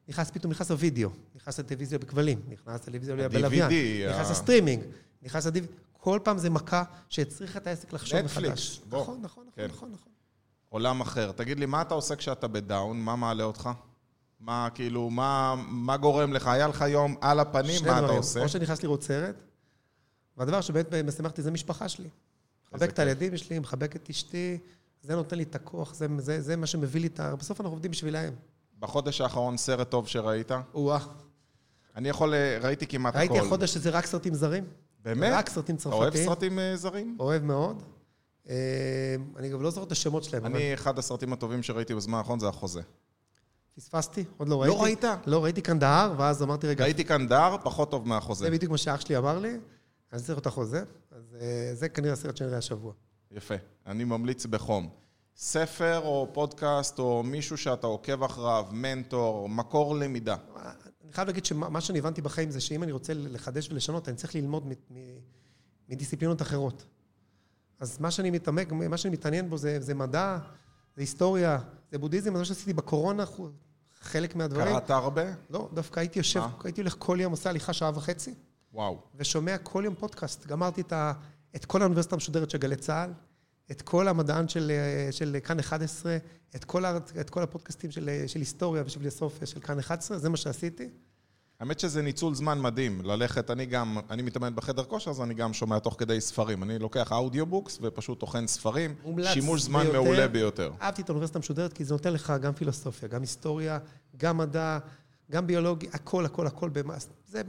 נכנס 0.09 0.31
פתאום, 0.31 0.51
נכנס 0.53 0.71
הווידאו, 0.71 1.11
נכנס 1.35 1.59
לטלוויזיה 1.61 1.99
בכבלים, 1.99 2.41
נכנס 2.49 2.81
לטלוויזיה 2.81 3.29
בלוויין, 3.29 3.71
נכנס 4.11 4.31
לסטרימינג, 4.31 4.83
נכנס 5.23 5.47
ל 5.47 5.50
DV... 5.50 5.67
כל 6.03 6.19
פעם 6.23 6.39
זה 6.39 6.51
מכה 6.51 6.83
שהצריכה 7.09 7.59
את 7.59 7.67
העסק 7.67 7.93
לחשוב 7.93 8.19
נטפליקס, 8.19 8.49
מחדש. 8.49 8.81
בוא. 8.89 9.03
נכון, 9.03 9.19
נכון, 9.23 9.47
כן. 9.55 9.67
נכון, 9.69 9.93
נכון. 9.93 10.13
עולם 10.69 11.01
אחר. 11.01 11.33
תגיד 11.33 11.59
לי, 11.61 11.67
מה 11.67 11.83
אתה 11.83 11.95
עושה 11.95 12.17
כשאתה 12.17 12.49
בדאון? 12.49 13.01
מה 13.01 13.17
מעלה 13.17 13.45
אותך? 13.45 13.71
מה, 14.41 14.69
כאילו, 14.75 15.11
מה, 15.11 15.55
מה 15.69 15.97
גורם 15.97 16.33
לך? 16.33 16.47
היה 16.47 16.69
לך 16.69 16.85
יום 16.89 17.17
על 17.21 17.41
הפנים, 17.41 17.83
מה 17.87 17.93
אתה 17.93 18.01
דברים. 18.01 18.17
עושה? 18.17 18.43
או 18.43 18.49
שאני 18.49 18.65
נכנס 18.65 18.83
לראות 18.83 19.03
סרט, 19.03 19.43
והדבר 20.37 20.61
שבאמת 20.61 20.95
משמח 20.95 21.31
אותי 21.31 21.43
זה 21.43 21.51
משפחה 21.51 21.89
שלי. 21.89 22.09
מחבק 22.73 22.91
את. 22.91 22.99
הילדים 22.99 23.37
שלי, 23.37 23.59
מחבק 23.59 23.97
את 23.97 24.11
אשתי, 24.11 24.59
זה 25.03 25.17
נותן 25.17 25.37
לי 25.37 25.43
את 25.43 25.55
הכוח, 25.55 25.95
זה, 25.95 26.07
זה, 26.19 26.41
זה 26.41 26.57
מה 26.57 26.67
מביא 26.79 27.01
לי 27.01 27.07
את 27.07 27.21
ה... 27.21 27.37
בסוף 27.37 27.61
אנחנו 27.61 27.73
עובדים 27.73 27.91
בשבילהם. 27.91 28.35
בחודש 28.79 29.21
האחרון 29.21 29.57
סרט 29.57 29.91
טוב 29.91 30.09
שראית? 30.09 30.51
או-אה. 30.75 30.99
אני 31.97 32.09
יכול, 32.09 32.35
אה, 32.35 32.59
ראיתי 32.63 32.87
כמעט 32.87 33.17
ראיתי 33.17 33.37
הכל. 33.39 33.47
החודש 33.47 33.75
שזה 33.75 33.91
רק 33.91 34.07
סרטים 34.07 34.35
זרים. 34.35 34.65
באמת? 35.05 35.33
רק 35.35 35.49
סרטים 35.49 35.77
אתה 35.77 35.89
אוהב 35.89 36.05
צרפתיים. 36.05 36.29
סרטים 36.29 36.59
אה, 36.59 36.77
זרים? 36.77 37.17
אוהב 37.21 37.43
מאוד. 37.43 37.83
אה, 38.49 38.55
אני 39.37 39.49
גם 39.49 39.63
לא 39.63 39.71
זוכר 39.71 39.87
את 39.87 39.93
השמות 39.93 40.25
שלהם, 40.25 40.47
אני, 40.47 40.75
אחד 40.75 40.99
הסרטים 40.99 41.33
הטובים 41.33 41.63
שראיתי 41.63 41.95
בזמן 41.95 42.19
האחרון 42.19 42.39
זה 42.39 42.49
החוזה. 42.49 42.81
פספסתי, 43.77 44.25
עוד 44.37 44.49
לא 44.49 44.63
ראיתי. 44.63 44.77
ראית? 44.81 45.05
לא, 45.27 45.45
ראיתי 45.45 45.61
קנדהר, 45.61 46.15
ואז 46.17 46.43
אמרתי, 46.43 46.67
רגע, 46.67 46.85
ראיתי 46.85 47.05
כאן 47.05 47.29
דר, 47.29 47.57
פחות 47.63 47.91
טוב 47.91 48.09
מהחוזה. 48.09 48.45
זה 48.45 48.51
בדיוק 48.51 48.73
מה 48.73 48.79
שאח 48.79 49.01
שלי 49.01 49.17
אמר 49.17 49.39
לי, 49.39 49.57
אני 50.13 50.23
צריך 50.23 50.39
את 50.39 50.47
החוזה, 50.47 50.85
אז 51.11 51.37
אה, 51.41 51.71
זה 51.75 51.89
כנראה 51.89 52.13
הסרט 52.13 52.37
שנראה 52.37 52.59
השבוע. 52.59 52.93
יפה. 53.31 53.55
אני 53.87 54.05
ממליץ 54.05 54.47
בחום. 54.47 54.89
ספר 55.37 56.01
או 56.05 56.29
פודקאסט 56.33 56.99
או 56.99 57.23
מישהו 57.23 57.59
שאתה 57.59 57.87
עוקב 57.87 58.23
אחריו, 58.23 58.67
מנטור, 58.71 59.49
מקור 59.49 59.97
למידה. 59.97 60.37
חייב 61.13 61.29
להגיד 61.29 61.45
שמה 61.45 61.69
מה 61.69 61.81
שאני 61.81 61.99
הבנתי 61.99 62.23
בחיים 62.23 62.51
זה 62.51 62.61
שאם 62.61 62.83
אני 62.83 62.93
רוצה 62.93 63.15
לחדש 63.15 63.71
ולשנות, 63.71 64.09
אני 64.09 64.17
צריך 64.17 64.35
ללמוד 64.35 64.73
מדיסציפלינות 65.89 66.43
אחרות. 66.43 66.85
אז 67.81 68.01
מה 68.01 68.11
שאני 68.11 68.31
מתעמק, 68.31 68.73
מה 68.73 68.97
שאני 68.97 69.13
מתעניין 69.13 69.51
בו 69.51 69.57
זה, 69.57 69.81
זה 69.81 69.95
מדע, 69.95 70.39
זה 70.97 71.03
היסטוריה, 71.03 71.59
זה 71.93 71.99
בודהיזם, 71.99 72.33
זה 72.33 72.39
מה 72.39 72.45
שעשיתי 72.45 72.73
בקורונה, 72.73 73.25
חלק 74.01 74.37
מהדברים. 74.37 74.73
קראת 74.73 74.91
הרבה? 74.91 75.23
לא, 75.51 75.69
דווקא 75.75 76.01
הייתי 76.01 76.19
יושב, 76.19 76.41
מה? 76.41 76.51
הייתי 76.65 76.81
הולך 76.81 76.97
כל 76.99 77.19
יום, 77.21 77.33
עושה 77.33 77.51
הליכה 77.51 77.73
שעה 77.73 77.91
וחצי, 77.95 78.35
וואו. 78.73 79.01
ושומע 79.15 79.59
כל 79.59 79.83
יום 79.85 79.95
פודקאסט. 79.95 80.47
גמרתי 80.47 80.81
את, 80.81 80.93
ה, 80.93 81.13
את 81.57 81.65
כל 81.65 81.83
האוניברסיטה 81.83 82.17
המשודרת 82.17 82.51
של 82.51 82.59
גלי 82.59 82.77
צה"ל, 82.77 83.13
את 83.71 83.83
כל 83.83 84.09
המדען 84.09 84.49
של, 84.49 84.71
אה, 84.71 85.13
של 85.13 85.37
כאן 85.45 85.59
11, 85.59 86.17
את 86.57 86.65
כל, 86.65 86.85
את 87.21 87.31
כל 87.31 87.43
הפודקאסטים 87.43 87.91
של, 87.91 88.09
אה, 88.09 88.25
של 88.27 88.39
היסטוריה 88.39 88.83
ושל 88.87 88.99
פילוסופיה 88.99 89.47
של 89.47 89.61
כאן 89.61 89.79
11, 89.79 90.19
זה 90.19 90.29
מה 90.29 90.37
שעשיתי. 90.37 90.89
האמת 91.61 91.81
שזה 91.81 92.03
ניצול 92.03 92.35
זמן 92.35 92.61
מדהים, 92.61 93.01
ללכת, 93.05 93.51
אני 93.51 93.67
גם, 93.67 93.99
אני 94.11 94.23
מתאמן 94.23 94.55
בחדר 94.55 94.85
כושר, 94.85 95.11
אז 95.11 95.21
אני 95.21 95.35
גם 95.35 95.53
שומע 95.53 95.79
תוך 95.79 95.97
כדי 95.99 96.21
ספרים. 96.21 96.63
אני 96.63 96.79
לוקח 96.79 97.13
audiobooks 97.13 97.79
ופשוט 97.83 98.21
טוחן 98.21 98.47
ספרים, 98.47 98.95
שימוש 99.33 99.63
זמן 99.63 99.83
ביותר. 99.83 100.03
מעולה 100.03 100.29
ביותר. 100.29 100.71
אהבתי 100.83 101.03
את 101.03 101.09
האוניברסיטה 101.09 101.39
המשודרת, 101.39 101.73
כי 101.73 101.85
זה 101.85 101.95
נותן 101.95 102.13
לך 102.13 102.33
גם 102.43 102.53
פילוסופיה, 102.53 103.09
גם 103.09 103.21
היסטוריה, 103.21 103.79
גם 104.17 104.39
מדע, 104.39 104.79
גם 105.31 105.47
ביולוגיה, 105.47 105.91
הכל, 105.93 106.25
הכל, 106.27 106.47
הכל 106.47 106.69
במס. 106.69 107.09
זה 107.27 107.43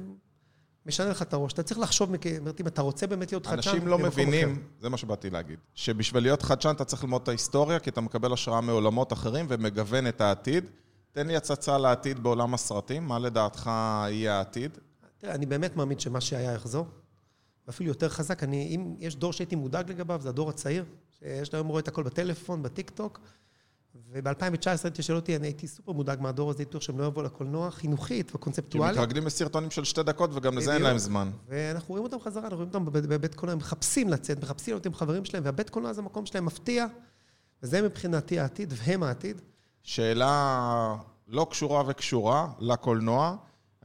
משנה 0.85 1.09
לך 1.09 1.21
את 1.21 1.33
הראש. 1.33 1.53
אתה 1.53 1.63
צריך 1.63 1.79
לחשוב, 1.79 2.09
זאת 2.09 2.25
אומרת, 2.39 2.61
אם 2.61 2.67
אתה 2.67 2.81
רוצה 2.81 3.07
באמת 3.07 3.31
להיות 3.31 3.45
חדשן, 3.45 3.69
אנשים 3.69 3.87
לא 3.87 3.99
מבינים, 3.99 4.51
אחר. 4.51 4.61
זה 4.79 4.89
מה 4.89 4.97
שבאתי 4.97 5.29
להגיד, 5.29 5.59
שבשביל 5.73 6.23
להיות 6.23 6.41
חדשן 6.41 6.73
אתה 6.75 6.85
צריך 6.85 7.03
ללמוד 7.03 7.21
את 7.21 7.27
ההיסטוריה, 7.27 7.79
כי 7.79 7.89
אתה 7.89 8.01
מקבל 8.01 8.33
השראה 8.33 8.61
מעולמות 8.61 9.13
אחרים 9.13 9.45
ומגוון 9.49 10.07
את 10.07 10.21
העתיד. 10.21 10.65
תן 11.11 11.27
לי 11.27 11.35
הצצה 11.35 11.77
לעתיד 11.77 12.23
בעולם 12.23 12.53
הסרטים, 12.53 13.07
מה 13.07 13.19
לדעתך 13.19 13.71
יהיה 14.09 14.37
העתיד? 14.37 14.77
תראה, 15.17 15.35
אני 15.35 15.45
באמת 15.45 15.75
מאמין 15.75 15.99
שמה 15.99 16.21
שהיה 16.21 16.53
יחזור, 16.53 16.87
ואפילו 17.67 17.89
יותר 17.89 18.09
חזק. 18.09 18.43
אני, 18.43 18.75
אם 18.75 18.95
יש 18.99 19.15
דור 19.15 19.33
שהייתי 19.33 19.55
מודאג 19.55 19.91
לגביו, 19.91 20.21
זה 20.21 20.29
הדור 20.29 20.49
הצעיר, 20.49 20.85
שיש 21.19 21.53
לו 21.53 21.59
היום 21.59 21.67
רואה 21.67 21.79
את 21.79 21.87
הכל 21.87 22.03
בטלפון, 22.03 22.63
בטיקטוק, 22.63 23.19
וב-2019 24.11 24.67
הייתי 24.83 25.03
שואל 25.03 25.17
אותי, 25.17 25.35
אני 25.35 25.47
הייתי 25.47 25.67
סופר 25.67 25.91
מודאג 25.91 26.21
מהדור 26.21 26.49
הזה, 26.49 26.59
הייתי 26.59 26.81
שהם 26.81 26.99
לא 26.99 27.05
יבואו 27.05 27.25
לקולנוע, 27.25 27.71
חינוכית 27.71 28.31
כי 28.31 28.37
וקונספטואלית. 28.37 28.97
מתרגלים 28.97 29.25
לסרטונים 29.25 29.71
של 29.71 29.83
שתי 29.83 30.03
דקות 30.03 30.29
וגם 30.33 30.57
לזה 30.57 30.73
אין. 30.73 30.81
להם 30.81 30.97
זמן. 30.97 31.31
ואנחנו 31.47 31.89
רואים 31.89 32.03
אותם 32.03 32.19
חזרה, 32.19 32.43
אנחנו 32.43 32.57
רואים 32.57 32.69
אותם 32.69 32.85
בבית, 32.85 33.05
בבית 33.05 33.35
קולנוע, 33.35 33.53
הם 33.53 33.57
מחפשים 33.59 34.09
לצאת, 34.09 34.43
מחפשים 34.43 34.73
להיות 34.73 34.85
עם 34.85 34.93
חברים 34.93 35.25
שלהם, 35.25 35.45
והבית 35.45 35.69
קולנוע 35.69 35.93
זה 35.93 36.01
המקום 36.01 36.25
שלהם 36.25 36.45
מפתיע, 36.45 36.85
וזה 37.63 37.81
מבחינתי 37.81 38.39
העתיד, 38.39 38.73
והם 38.77 39.03
העתיד. 39.03 39.41
שאלה 39.83 40.95
לא 41.27 41.47
קשורה 41.49 41.83
וקשורה 41.87 42.47
לקולנוע, 42.59 43.35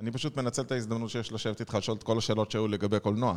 אני 0.01 0.11
פשוט 0.11 0.37
מנצל 0.37 0.62
את 0.62 0.73
ההזדמנות 0.73 1.11
שיש 1.11 1.33
לשבת 1.33 1.61
איתך 1.61 1.75
לשאול 1.75 1.97
את 1.97 2.03
כל 2.03 2.18
השאלות 2.18 2.51
שהיו 2.51 2.68
לגבי 2.68 3.01
קולנוע. 3.01 3.37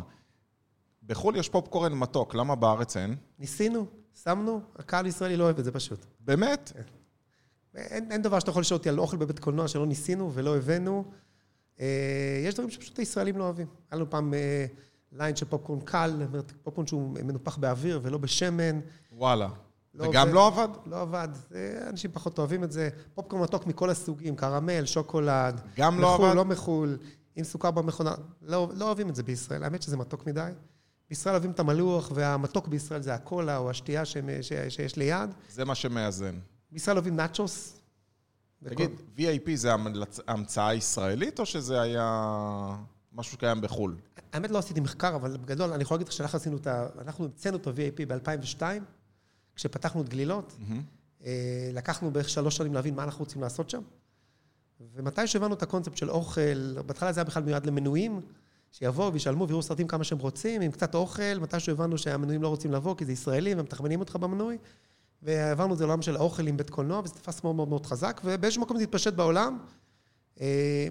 בחו"ל 1.06 1.36
יש 1.36 1.48
פופקורן 1.48 1.92
מתוק, 1.92 2.34
למה 2.34 2.54
בארץ 2.54 2.96
אין? 2.96 3.16
ניסינו, 3.38 3.86
שמנו, 4.22 4.60
הקהל 4.76 5.04
הישראלי 5.04 5.36
לא 5.36 5.44
אוהב 5.44 5.58
את 5.58 5.64
זה 5.64 5.72
פשוט. 5.72 6.06
באמת? 6.20 6.72
אין, 7.74 8.12
אין 8.12 8.22
דבר 8.22 8.38
שאתה 8.38 8.50
יכול 8.50 8.60
לשאול 8.60 8.78
אותי 8.78 8.88
על 8.88 8.98
אוכל 8.98 9.16
בבית 9.16 9.38
קולנוע 9.38 9.68
שלא 9.68 9.86
ניסינו 9.86 10.30
ולא 10.34 10.56
הבאנו. 10.56 11.04
אה, 11.80 12.42
יש 12.44 12.54
דברים 12.54 12.70
שפשוט 12.70 12.98
הישראלים 12.98 13.38
לא 13.38 13.44
אוהבים. 13.44 13.66
היה 13.90 13.96
לנו 13.96 14.10
פעם 14.10 14.34
אה, 14.34 14.66
ליין 15.12 15.36
של 15.36 15.46
פופקורן 15.46 15.80
קל, 15.80 16.26
פופקורן 16.62 16.86
שהוא 16.86 17.08
מנופח 17.08 17.56
באוויר 17.56 18.00
ולא 18.02 18.18
בשמן. 18.18 18.80
וואלה. 19.12 19.48
לא 19.94 20.08
וגם 20.08 20.26
עובד. 20.28 20.34
לא 20.34 20.46
עבד? 20.46 20.68
לא 20.86 21.00
עבד. 21.00 21.28
אנשים 21.88 22.10
פחות 22.12 22.38
אוהבים 22.38 22.64
את 22.64 22.72
זה. 22.72 22.88
פופקורן 23.14 23.42
מתוק 23.42 23.66
מכל 23.66 23.90
הסוגים, 23.90 24.36
קרמל, 24.36 24.84
שוקולד. 24.84 25.60
גם 25.76 26.00
לא 26.00 26.14
מחו"ל, 26.14 26.26
עבד? 26.26 26.36
לא 26.36 26.44
מחו"ל, 26.44 26.98
עם 27.36 27.44
סוכר 27.44 27.70
במכונה. 27.70 28.14
לא, 28.42 28.70
לא 28.74 28.84
אוהבים 28.84 29.08
את 29.08 29.16
זה 29.16 29.22
בישראל, 29.22 29.64
האמת 29.64 29.82
שזה 29.82 29.96
מתוק 29.96 30.26
מדי. 30.26 30.50
בישראל 31.12 31.34
אוהבים 31.34 31.50
את 31.50 31.60
המלוח, 31.60 32.12
והמתוק 32.14 32.68
בישראל 32.68 33.02
זה 33.02 33.14
הקולה 33.14 33.56
או 33.56 33.70
השתייה 33.70 34.04
שהם- 34.04 34.28
ש- 34.42 34.52
שיש 34.68 34.96
ליד. 34.96 35.30
זה 35.50 35.64
מה 35.64 35.74
שמאזן. 35.74 36.38
בישראל 36.70 36.96
אוהבים 36.96 37.16
נאצ'וס. 37.16 37.80
תגיד, 38.64 38.90
VIP 39.16 39.50
זה 39.54 39.74
המלצ- 39.74 40.20
המצאה 40.28 40.74
ישראלית, 40.74 41.40
או 41.40 41.46
שזה 41.46 41.80
היה 41.80 42.26
משהו 43.12 43.32
שקיים 43.32 43.60
בחו"ל? 43.60 43.96
האמת 44.32 44.50
לא 44.50 44.58
עשיתי 44.58 44.80
מחקר, 44.80 45.16
אבל 45.16 45.36
בגדול, 45.36 45.72
אני 45.72 45.82
יכול 45.82 45.94
להגיד 45.94 46.06
לך 46.08 46.12
שאנחנו 46.12 46.36
עשינו 46.36 46.56
את 46.56 46.66
ה... 46.66 46.86
אנחנו 47.00 47.24
המצאנו 47.24 47.56
את 47.56 47.66
ה-VAP 47.66 48.06
ב-2002, 48.08 48.62
כשפתחנו 49.56 50.02
את 50.02 50.08
גלילות. 50.08 50.56
אה, 51.24 51.30
לקחנו 51.72 52.10
בערך 52.10 52.28
שלוש 52.28 52.56
שנים 52.56 52.74
להבין 52.74 52.94
מה 52.94 53.04
אנחנו 53.04 53.24
רוצים 53.24 53.42
לעשות 53.42 53.70
שם. 53.70 53.82
ומתי 54.94 55.26
שהבנו 55.26 55.54
את 55.54 55.62
הקונספט 55.62 55.96
של 55.96 56.10
אוכל, 56.10 56.80
בהתחלה 56.86 57.12
זה 57.12 57.20
היה 57.20 57.24
בכלל 57.24 57.42
מיועד 57.42 57.66
למנויים, 57.66 58.20
שיבואו 58.72 59.12
וישלמו 59.12 59.48
ויראו 59.48 59.62
סרטים 59.62 59.86
כמה 59.86 60.04
שהם 60.04 60.18
רוצים, 60.18 60.60
עם 60.60 60.70
קצת 60.70 60.94
אוכל, 60.94 61.38
מתי 61.40 61.60
שהבנו 61.60 61.98
שהמנויים 61.98 62.42
לא 62.42 62.48
רוצים 62.48 62.72
לבוא, 62.72 62.96
כי 62.96 63.04
זה 63.04 63.12
ישראלים, 63.12 63.56
והם 63.56 63.66
מתחמנים 63.66 64.00
אותך 64.00 64.16
במנוי. 64.16 64.58
והעברנו 65.22 65.72
את 65.72 65.78
זה 65.78 65.86
לעולם 65.86 66.02
של 66.02 66.16
האוכל 66.16 66.46
עם 66.46 66.56
בית 66.56 66.70
קולנוע, 66.70 67.00
וזה 67.04 67.14
תפס 67.14 67.44
מאוד 67.44 67.56
מאוד 67.56 67.68
מאוד 67.68 67.86
חזק, 67.86 68.20
ובאיזשהו 68.24 68.62
מקום 68.62 68.76
זה 68.76 68.82
התפשט 68.82 69.14
בעולם. 69.14 69.58
אה, 70.40 70.88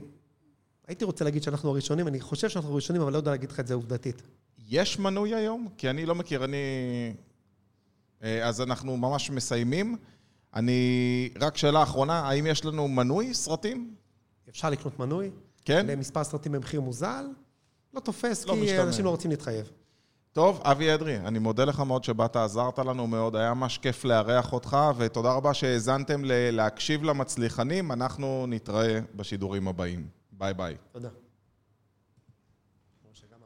הייתי 0.88 1.06
רוצה 1.06 1.26
להגיד 1.26 1.44
שאנחנו 1.44 1.70
הראשונים, 1.70 2.08
אני 2.08 2.22
חושב 2.22 2.50
שאנחנו 2.50 2.72
הראשונים, 2.72 3.02
אבל 3.02 3.12
לא 3.12 3.18
יודע 3.18 3.32
להגיד 3.32 3.52
לך 3.52 3.60
את 3.60 3.68
זה 3.68 3.74
עובדתית. 3.74 4.22
יש 4.70 5.00
מנוי 5.00 5.36
היום? 5.36 5.68
כי 5.78 5.90
אני 5.90 6.06
לא 6.06 6.16
מכיר, 6.16 6.44
אני... 6.44 6.58
אה, 8.24 8.48
אז 8.48 8.62
אנחנו 8.62 8.98
ממש 8.98 9.30
מסיימים. 9.30 9.98
אני... 10.54 11.30
רק 11.40 11.58
שאלה 11.58 11.84
אחרונה, 11.84 12.20
האם 12.20 12.48
יש 12.48 12.66
לנו 12.66 12.88
מנוי 12.88 13.34
סרטים? 13.34 13.96
אפשר 14.50 14.70
לקנות 14.70 15.00
מנוי, 15.00 15.32
כן? 15.66 15.88
למספר 15.88 16.24
סרטים 16.24 16.52
במחיר 16.52 16.82
מוזל, 16.82 17.26
לא 17.94 18.00
תופס, 18.00 18.46
לא 18.46 18.54
כי 18.54 18.62
משתנה. 18.62 18.84
אנשים 18.84 19.06
לא 19.06 19.10
רוצים 19.10 19.32
להתחייב. 19.32 19.72
טוב, 20.34 20.62
אבי 20.64 20.94
אדרי, 20.94 21.18
אני 21.18 21.40
מודה 21.40 21.66
לך 21.66 21.80
מאוד 21.80 22.04
שבאת, 22.04 22.36
עזרת 22.36 22.80
לנו 22.80 23.08
מאוד, 23.08 23.36
היה 23.36 23.54
ממש 23.54 23.78
כיף 23.78 24.06
לארח 24.06 24.54
אותך, 24.54 24.78
ותודה 24.98 25.34
רבה 25.34 25.54
שהאזנתם 25.54 26.22
להקשיב 26.26 27.04
למצליחנים, 27.04 27.92
אנחנו 27.92 28.46
נתראה 28.48 29.00
בשידורים 29.16 29.68
הבאים. 29.68 30.08
ביי 30.32 30.54
ביי. 30.54 30.76
תודה. 30.92 31.10